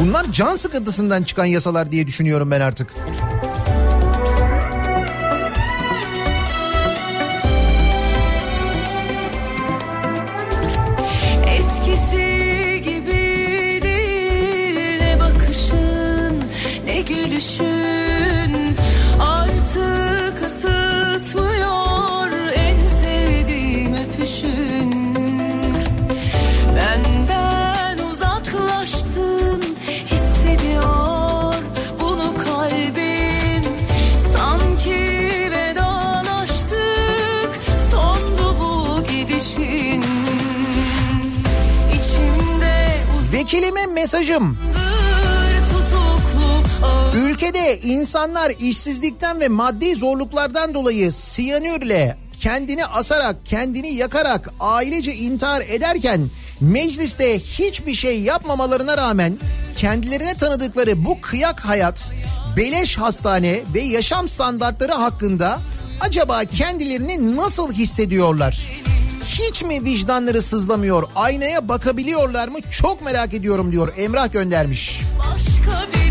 [0.00, 2.94] Bunlar can sıkıntısından çıkan yasalar diye düşünüyorum ben artık.
[43.62, 44.58] Vekilime mesajım.
[47.16, 56.28] Ülkede insanlar işsizlikten ve maddi zorluklardan dolayı siyanürle kendini asarak, kendini yakarak ailece intihar ederken
[56.60, 59.38] mecliste hiçbir şey yapmamalarına rağmen
[59.76, 62.14] kendilerine tanıdıkları bu kıyak hayat,
[62.56, 65.60] beleş hastane ve yaşam standartları hakkında
[66.00, 68.82] acaba kendilerini nasıl hissediyorlar?
[69.32, 71.04] Hiç mi vicdanları sızlamıyor?
[71.16, 72.58] Aynaya bakabiliyorlar mı?
[72.70, 73.92] Çok merak ediyorum diyor.
[73.96, 75.00] Emrah göndermiş.
[75.18, 76.01] Başka biri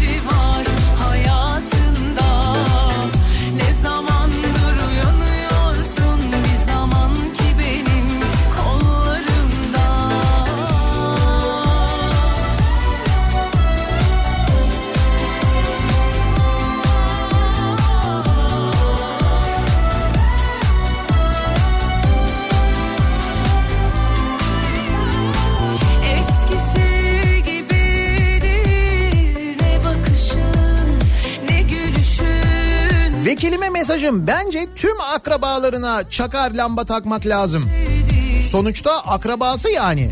[33.31, 37.69] Vekilime mesajım bence tüm akrabalarına çakar lamba takmak lazım.
[38.49, 40.11] Sonuçta akrabası yani.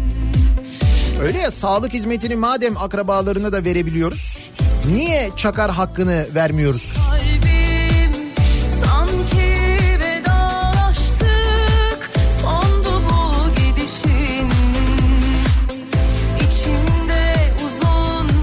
[1.22, 4.40] Öyle ya sağlık hizmetini madem akrabalarına da verebiliyoruz.
[4.96, 6.98] Niye çakar hakkını vermiyoruz?
[7.10, 7.29] Kalbim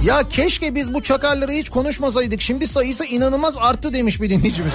[0.07, 2.43] Ya keşke biz bu çakarları hiç konuşmasaydık.
[2.43, 4.75] Şimdi sayısı inanılmaz arttı demiş bir dinleyicimiz.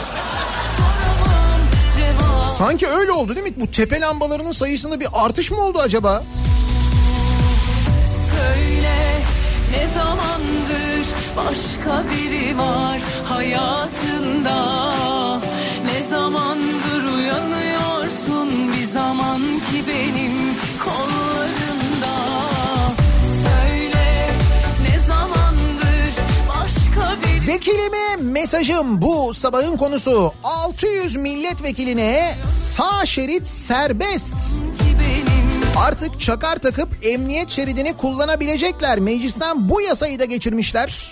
[2.58, 3.53] Sanki öyle oldu değil mi?
[3.58, 6.24] Bu tepe lambalarının sayısında bir artış mı oldu acaba?
[8.32, 9.20] Söyle
[9.72, 12.99] ne zamandır başka biri var
[13.30, 14.91] hayatında
[27.52, 30.34] Vekilime mesajım bu sabahın konusu.
[30.44, 32.36] 600 milletvekiline
[32.76, 34.34] sağ şerit serbest.
[35.78, 38.99] Artık çakar takıp emniyet şeridini kullanabilecekler.
[38.99, 41.11] Meclisten bu yasayı da geçirmişler.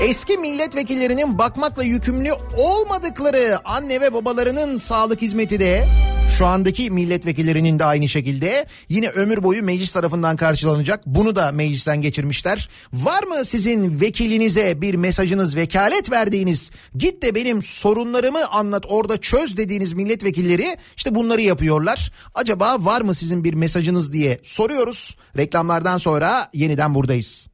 [0.00, 5.88] Eski milletvekillerinin bakmakla yükümlü olmadıkları anne ve babalarının sağlık hizmeti de
[6.28, 11.06] şu andaki milletvekillerinin de aynı şekilde yine ömür boyu meclis tarafından karşılanacak.
[11.06, 12.68] Bunu da meclisten geçirmişler.
[12.92, 19.56] Var mı sizin vekilinize bir mesajınız, vekalet verdiğiniz, git de benim sorunlarımı anlat orada çöz
[19.56, 22.12] dediğiniz milletvekilleri işte bunları yapıyorlar.
[22.34, 25.16] Acaba var mı sizin bir mesajınız diye soruyoruz.
[25.36, 27.48] Reklamlardan sonra yeniden buradayız.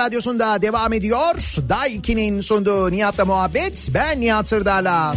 [0.00, 1.34] Radyosunda devam ediyor.
[1.68, 3.88] Daiki'nin sunduğu Nihat'la muhabbet.
[3.94, 5.14] Ben Nihat Sırdar'la.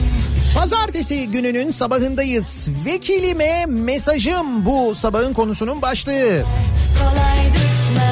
[0.56, 2.70] Pazartesi gününün sabahındayız.
[2.86, 6.44] Vekilime mesajım bu sabahın konusunun başlığı.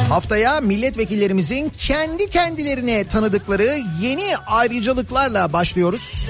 [0.09, 6.29] Haftaya milletvekillerimizin kendi kendilerine tanıdıkları yeni ayrıcalıklarla başlıyoruz.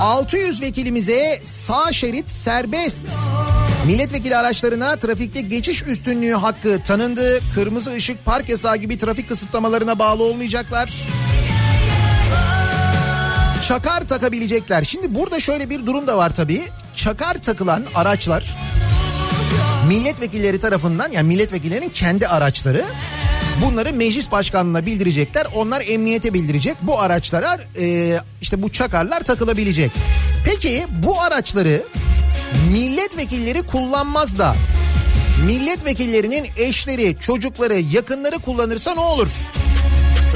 [0.00, 3.04] 600 vekilimize sağ şerit serbest.
[3.86, 7.40] Milletvekili araçlarına trafikte geçiş üstünlüğü hakkı tanındı.
[7.54, 10.92] Kırmızı ışık, park yasağı gibi trafik kısıtlamalarına bağlı olmayacaklar.
[13.68, 14.84] Çakar takabilecekler.
[14.84, 16.62] Şimdi burada şöyle bir durum da var tabii.
[16.96, 18.56] Çakar takılan araçlar
[19.88, 22.82] milletvekilleri tarafından yani milletvekillerinin kendi araçları
[23.64, 25.46] bunları meclis başkanlığına bildirecekler.
[25.54, 26.76] Onlar emniyete bildirecek.
[26.82, 29.90] Bu araçlara e, işte bu çakarlar takılabilecek.
[30.44, 31.82] Peki bu araçları
[32.72, 34.54] milletvekilleri kullanmaz da
[35.46, 39.28] milletvekillerinin eşleri, çocukları, yakınları kullanırsa ne olur?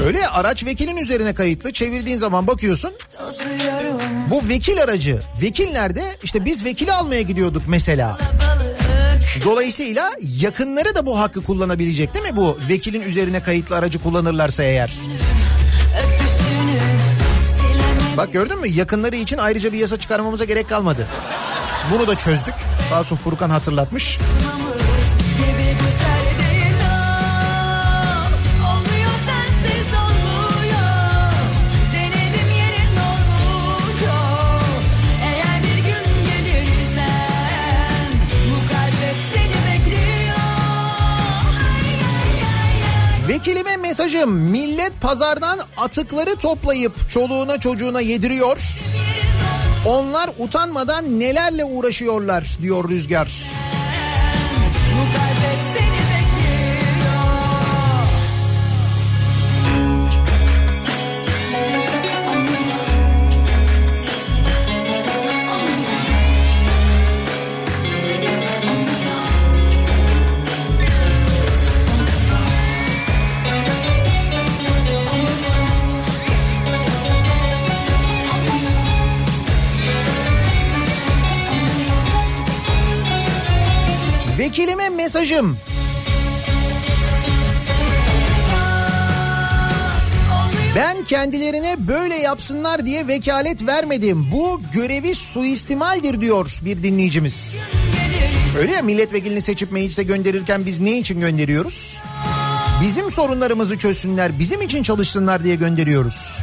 [0.05, 1.73] Öyle araç vekilin üzerine kayıtlı.
[1.73, 2.93] Çevirdiğin zaman bakıyorsun
[4.29, 5.21] bu vekil aracı.
[5.41, 6.17] Vekil nerede?
[6.23, 8.17] İşte biz vekili almaya gidiyorduk mesela.
[9.45, 14.91] Dolayısıyla yakınları da bu hakkı kullanabilecek değil mi bu vekilin üzerine kayıtlı aracı kullanırlarsa eğer?
[18.17, 21.07] Bak gördün mü yakınları için ayrıca bir yasa çıkarmamıza gerek kalmadı.
[21.93, 22.53] Bunu da çözdük.
[22.89, 24.19] Sağ olsun Furkan hatırlatmış.
[43.27, 48.57] Vekilime mesajım millet pazardan atıkları toplayıp çoluğuna çocuğuna yediriyor.
[49.85, 53.31] Onlar utanmadan nelerle uğraşıyorlar diyor Rüzgar.
[84.49, 85.57] Vekilime mesajım.
[90.75, 94.31] Ben kendilerine böyle yapsınlar diye vekalet vermedim.
[94.31, 97.57] Bu görevi suistimaldir diyor bir dinleyicimiz.
[98.59, 102.01] Öyle ya milletvekilini seçip meclise gönderirken biz ne için gönderiyoruz?
[102.81, 106.39] Bizim sorunlarımızı çözsünler, bizim için çalışsınlar diye gönderiyoruz.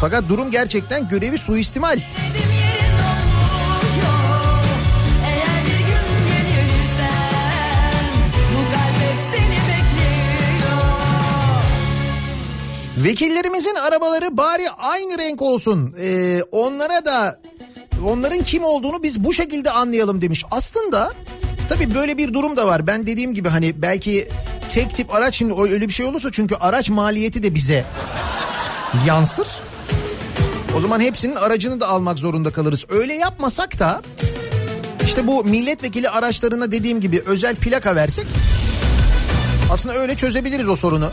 [0.00, 1.92] Fakat durum gerçekten görevi suistimal.
[1.96, 2.29] Dedim
[13.04, 15.94] Vekillerimizin arabaları bari aynı renk olsun.
[16.00, 17.40] Ee, onlara da
[18.06, 20.44] onların kim olduğunu biz bu şekilde anlayalım demiş.
[20.50, 21.12] Aslında
[21.68, 22.86] tabii böyle bir durum da var.
[22.86, 24.28] Ben dediğim gibi hani belki
[24.68, 27.84] tek tip araç şimdi öyle bir şey olursa çünkü araç maliyeti de bize
[29.06, 29.48] yansır.
[30.76, 32.84] O zaman hepsinin aracını da almak zorunda kalırız.
[32.88, 34.02] Öyle yapmasak da
[35.04, 38.26] işte bu milletvekili araçlarına dediğim gibi özel plaka versek
[39.72, 41.10] aslında öyle çözebiliriz o sorunu.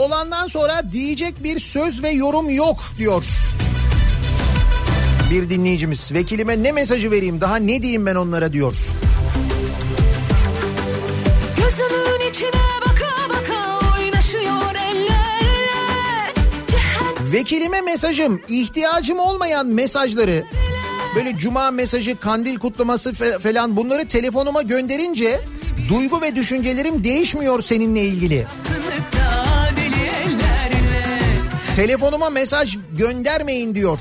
[0.00, 3.24] Olandan sonra diyecek bir söz ve yorum yok diyor.
[5.30, 8.76] Bir dinleyicimiz vekilime ne mesajı vereyim daha ne diyeyim ben onlara diyor.
[11.56, 12.50] Gözümün içine
[12.80, 16.34] baka baka oynaşıyor ellerle
[16.68, 20.44] Cehennem Vekilime mesajım ihtiyacım olmayan mesajları
[21.14, 23.12] böyle cuma mesajı kandil kutlaması
[23.42, 25.40] falan bunları telefonuma gönderince
[25.88, 28.34] duygu ve düşüncelerim değişmiyor seninle ilgili.
[28.36, 29.39] ellerle
[31.80, 34.00] Telefonuma mesaj göndermeyin diyor.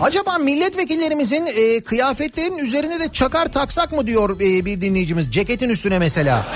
[0.00, 5.98] Acaba milletvekillerimizin e, kıyafetlerinin üzerine de çakar taksak mı diyor e, bir dinleyicimiz ceketin üstüne
[5.98, 6.46] mesela.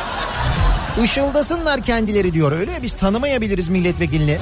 [1.01, 2.53] Işıldasınlar kendileri diyor.
[2.53, 4.39] Öyle ya biz tanımayabiliriz milletvekilini.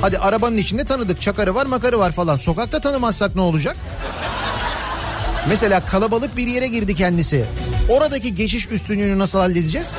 [0.00, 1.20] Hadi arabanın içinde tanıdık.
[1.20, 2.36] Çakarı var makarı var falan.
[2.36, 3.76] Sokakta tanımazsak ne olacak?
[5.48, 7.44] Mesela kalabalık bir yere girdi kendisi.
[7.88, 9.96] Oradaki geçiş üstünlüğünü nasıl halledeceğiz?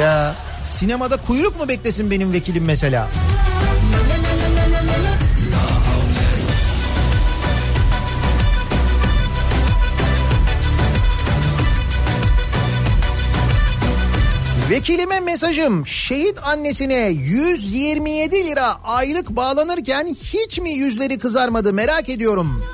[0.00, 0.34] Ya
[0.64, 3.08] sinemada kuyruk mu beklesin benim vekilim mesela?
[14.72, 22.64] Vekilime mesajım şehit annesine 127 lira aylık bağlanırken hiç mi yüzleri kızarmadı merak ediyorum.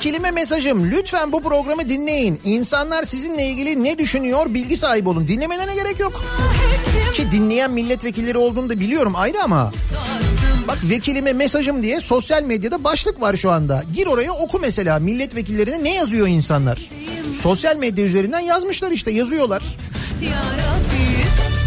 [0.00, 2.40] Vekilime mesajım lütfen bu programı dinleyin.
[2.44, 5.28] İnsanlar sizinle ilgili ne düşünüyor bilgi sahibi olun.
[5.28, 6.24] Dinlemelerine gerek yok.
[7.14, 9.72] Ki dinleyen milletvekilleri olduğunu da biliyorum ayrı ama.
[10.68, 13.84] Bak vekilime mesajım diye sosyal medyada başlık var şu anda.
[13.94, 16.90] Gir oraya oku mesela milletvekillerine ne yazıyor insanlar.
[17.42, 19.62] Sosyal medya üzerinden yazmışlar işte yazıyorlar.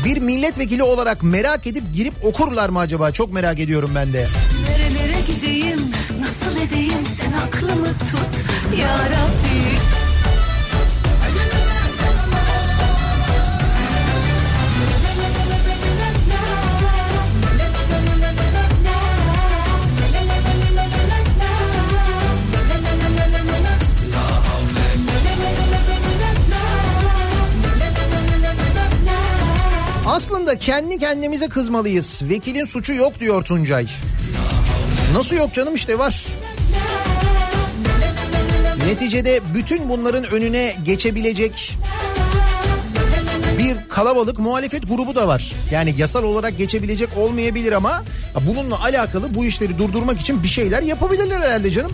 [0.05, 3.11] Bir milletvekili olarak merak edip girip okurlar mı acaba?
[3.11, 4.19] Çok merak ediyorum ben de.
[4.19, 4.72] Nerelere
[7.43, 8.33] aklımı tut
[8.79, 9.63] ya Rabbi
[30.05, 32.21] Aslında kendi kendimize kızmalıyız.
[32.29, 33.87] Vekilin suçu yok diyor Tuncay.
[35.13, 36.25] Nasıl yok canım işte var.
[38.87, 41.77] Neticede bütün bunların önüne geçebilecek
[43.59, 45.53] bir kalabalık muhalefet grubu da var.
[45.71, 48.03] Yani yasal olarak geçebilecek olmayabilir ama
[48.47, 51.91] bununla alakalı bu işleri durdurmak için bir şeyler yapabilirler herhalde canım.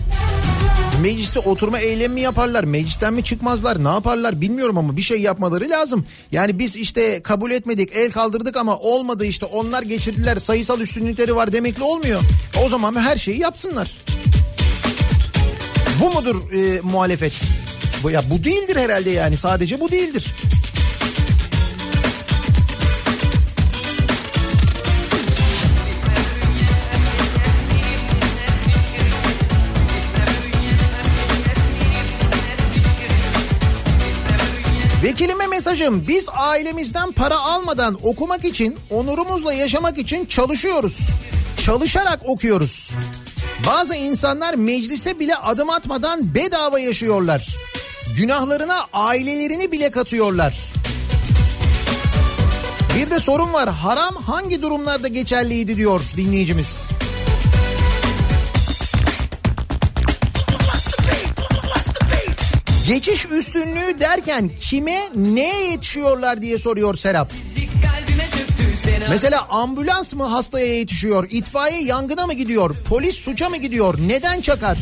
[1.02, 2.64] Mecliste oturma eylemi mi yaparlar?
[2.64, 3.84] Meclisten mi çıkmazlar?
[3.84, 4.40] Ne yaparlar?
[4.40, 6.06] Bilmiyorum ama bir şey yapmaları lazım.
[6.32, 11.52] Yani biz işte kabul etmedik, el kaldırdık ama olmadı işte onlar geçirdiler, sayısal üstünlükleri var
[11.52, 12.20] demekle olmuyor.
[12.64, 13.96] O zaman her şeyi yapsınlar.
[16.00, 17.32] Bu mudur e, muhalefet?
[18.02, 20.34] Bu ya bu değildir herhalde yani sadece bu değildir.
[35.02, 41.10] Vekilime mesajım biz ailemizden para almadan okumak için onurumuzla yaşamak için çalışıyoruz.
[41.56, 42.94] Çalışarak okuyoruz.
[43.66, 47.56] Bazı insanlar meclise bile adım atmadan bedava yaşıyorlar.
[48.16, 50.58] Günahlarına ailelerini bile katıyorlar.
[52.96, 53.68] Bir de sorun var.
[53.68, 56.90] Haram hangi durumlarda geçerliydi diyor dinleyicimiz.
[62.86, 67.32] Geçiş üstünlüğü derken kime neye yetişiyorlar diye soruyor Serap.
[69.10, 71.26] Mesela ambulans mı hastaya yetişiyor?
[71.30, 72.76] İtfaiye yangına mı gidiyor?
[72.88, 73.94] Polis suça mı gidiyor?
[74.06, 74.78] Neden çakar?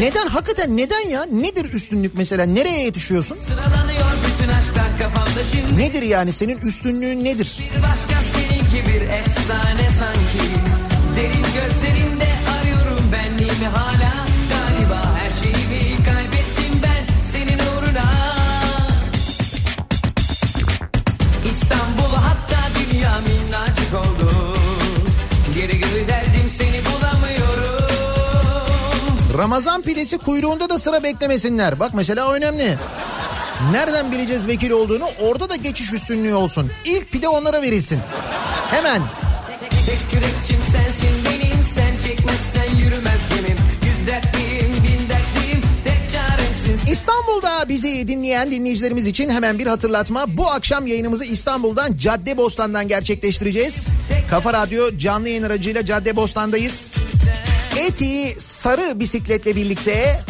[0.00, 0.26] Neden?
[0.26, 1.24] Hakikaten neden ya?
[1.24, 2.44] Nedir üstünlük mesela?
[2.46, 3.38] Nereye yetişiyorsun?
[5.78, 6.32] Nedir yani?
[6.32, 7.58] Senin üstünlüğün nedir?
[7.76, 10.25] Bir başka seninki bir efsane sanki
[29.38, 31.80] Ramazan pidesi kuyruğunda da sıra beklemesinler.
[31.80, 32.78] Bak mesela önemli.
[33.72, 35.04] Nereden bileceğiz vekil olduğunu?
[35.20, 36.70] Orada da geçiş üstünlüğü olsun.
[36.84, 38.00] İlk pide onlara verilsin.
[38.70, 39.02] Hemen.
[39.86, 47.68] Tek yürekçim sensin benim Sen çekmezsen yürümez gemim Yüz dertliyim bin dertliyim Tek çaremsin İstanbul'da
[47.68, 50.24] bizi dinleyen dinleyicilerimiz için hemen bir hatırlatma.
[50.28, 53.88] Bu akşam yayınımızı İstanbul'dan Caddebostan'dan gerçekleştireceğiz.
[54.30, 56.96] Kafa Radyo canlı yayın aracıyla Caddebostan'dayız.
[57.76, 60.20] Eti sarı bisikletle birlikte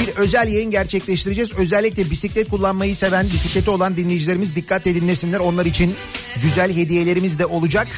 [0.00, 1.52] bir özel yayın gerçekleştireceğiz.
[1.52, 5.38] Özellikle bisiklet kullanmayı seven, bisikleti olan dinleyicilerimiz dikkatle dinlesinler.
[5.38, 5.94] Onlar için
[6.42, 7.88] güzel hediyelerimiz de olacak.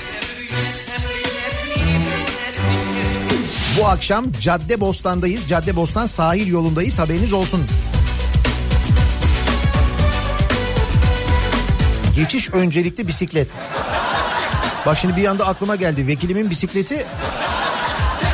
[3.79, 5.49] Bu akşam Caddebostan'dayız.
[5.49, 6.99] Caddebostan sahil yolundayız.
[6.99, 7.63] Haberiniz olsun.
[12.17, 13.49] Geçiş öncelikli bisiklet.
[14.87, 16.07] Bak şimdi bir anda aklıma geldi.
[16.07, 17.07] Vekilimin bisikleti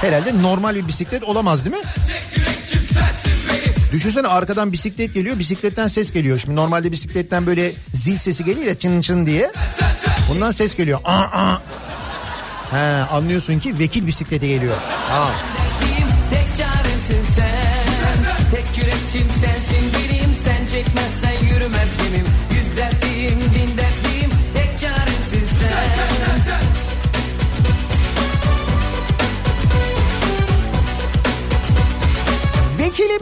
[0.02, 1.82] herhalde normal bir bisiklet olamaz değil mi?
[3.92, 6.38] Düşünsene arkadan bisiklet geliyor, bisikletten ses geliyor.
[6.38, 9.52] Şimdi normalde bisikletten böyle zil sesi geliyor ya çın çın diye.
[10.30, 11.00] Bundan ses geliyor.
[11.04, 11.60] Aa, aa.
[12.70, 14.74] He, anlıyorsun ki vekil bisiklete geliyor.
[15.10, 15.28] Aa.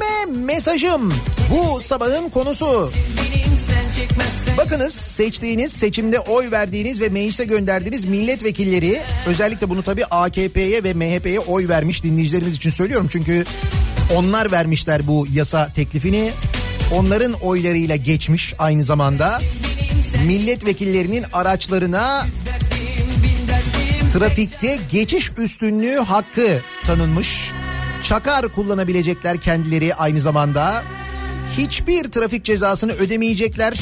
[0.00, 1.14] Vekilime mesajım.
[1.50, 2.92] Bu sabahın konusu.
[4.56, 11.40] Bakınız seçtiğiniz, seçimde oy verdiğiniz ve meclise gönderdiğiniz milletvekilleri özellikle bunu tabii AKP'ye ve MHP'ye
[11.40, 13.06] oy vermiş dinleyicilerimiz için söylüyorum.
[13.10, 13.44] Çünkü
[14.16, 16.30] onlar vermişler bu yasa teklifini.
[16.94, 19.40] Onların oylarıyla geçmiş aynı zamanda.
[20.26, 22.26] Milletvekillerinin araçlarına
[24.12, 27.50] trafikte geçiş üstünlüğü hakkı tanınmış.
[28.04, 30.82] Çakar kullanabilecekler kendileri aynı zamanda.
[31.58, 33.78] Hiçbir trafik cezasını ödemeyecekler.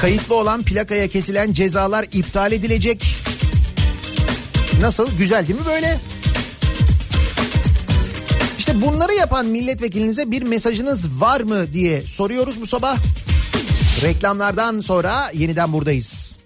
[0.00, 3.16] Kayıtlı olan plakaya kesilen cezalar iptal edilecek.
[4.80, 5.18] Nasıl?
[5.18, 5.98] Güzel değil mi böyle?
[8.58, 12.98] İşte bunları yapan milletvekilinize bir mesajınız var mı diye soruyoruz bu sabah.
[14.02, 16.36] Reklamlardan sonra yeniden buradayız.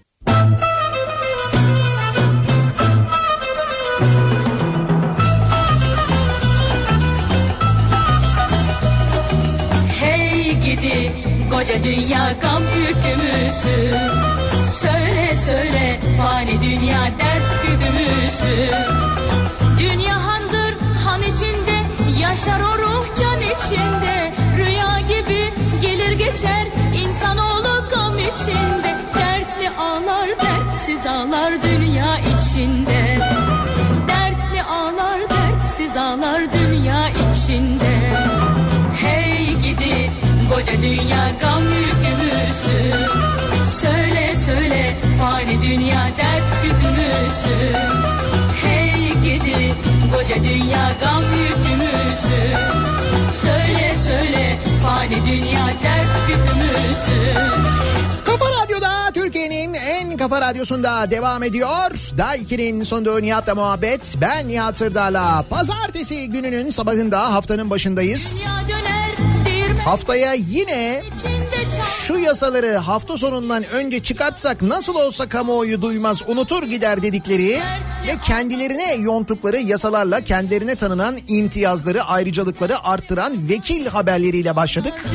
[10.67, 11.11] Gidi
[11.51, 13.97] koca dünya gam yükümüzü.
[14.65, 18.71] Söyle söyle fani dünya dert güdümüzü.
[19.79, 20.75] Dünya handır
[21.05, 21.77] han içinde
[22.21, 24.33] yaşar o ruh can içinde.
[24.57, 26.67] Rüya gibi gelir geçer
[27.05, 28.95] insanoğlu gam içinde.
[29.15, 33.19] Dertli ağlar dertsiz ağlar dünya içinde.
[34.07, 37.96] Dertli ağlar dertsiz ağlar dünya içinde
[40.57, 42.91] koca dünya gam yükümüzü
[43.81, 47.77] Söyle söyle fani dünya dert güdümüzü
[48.61, 49.73] Hey gidi
[50.11, 52.53] koca dünya gam yükümüzü
[53.41, 56.07] Söyle söyle fani dünya dert
[58.61, 61.91] Radyo'da Türkiye'nin en kafa radyosunda devam ediyor.
[62.17, 64.15] Daiki'nin sonunda Nihat'la muhabbet.
[64.21, 65.45] Ben Nihat Sırdar'la.
[65.49, 68.41] Pazartesi gününün sabahında haftanın başındayız.
[68.43, 68.96] Dünya döner
[69.87, 71.01] Haftaya yine
[72.05, 77.59] şu yasaları hafta sonundan önce çıkartsak nasıl olsa kamuoyu duymaz unutur gider dedikleri
[78.07, 85.05] ve kendilerine yonttukları yasalarla kendilerine tanınan imtiyazları ayrıcalıkları arttıran vekil haberleriyle başladık.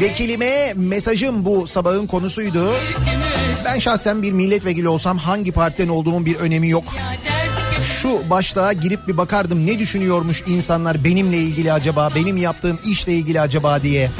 [0.00, 2.70] Vekilime mesajım bu sabahın konusuydu.
[3.64, 6.84] Ben şahsen bir milletvekili olsam hangi partiden olduğumun bir önemi yok.
[7.24, 7.37] dert
[7.82, 13.40] Şu başlığa girip bir bakardım ne düşünüyormuş insanlar benimle ilgili acaba, benim yaptığım işle ilgili
[13.40, 14.10] acaba diye.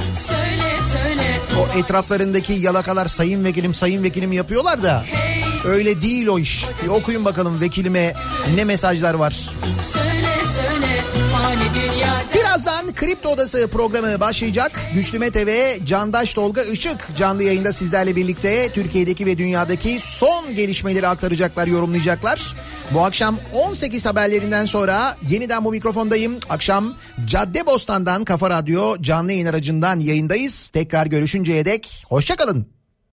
[1.59, 5.05] O etraflarındaki yalakalar sayın vekilim sayın vekilim yapıyorlar da
[5.65, 6.65] öyle değil o iş.
[6.85, 8.15] Bir okuyun bakalım vekilime
[8.55, 9.37] ne mesajlar var.
[9.93, 11.03] söyle söyle
[11.33, 12.15] fani dünya
[12.95, 14.81] Kripto Odası programı başlayacak.
[14.95, 21.09] Güçlü Mete ve Candaş Tolga Işık canlı yayında sizlerle birlikte Türkiye'deki ve dünyadaki son gelişmeleri
[21.09, 22.57] aktaracaklar, yorumlayacaklar.
[22.95, 26.41] Bu akşam 18 haberlerinden sonra yeniden bu mikrofondayım.
[26.49, 26.95] Akşam
[27.27, 30.69] Caddebostan'dan Kafa Radyo canlı yayın aracından yayındayız.
[30.69, 32.78] Tekrar görüşünceye dek hoşçakalın.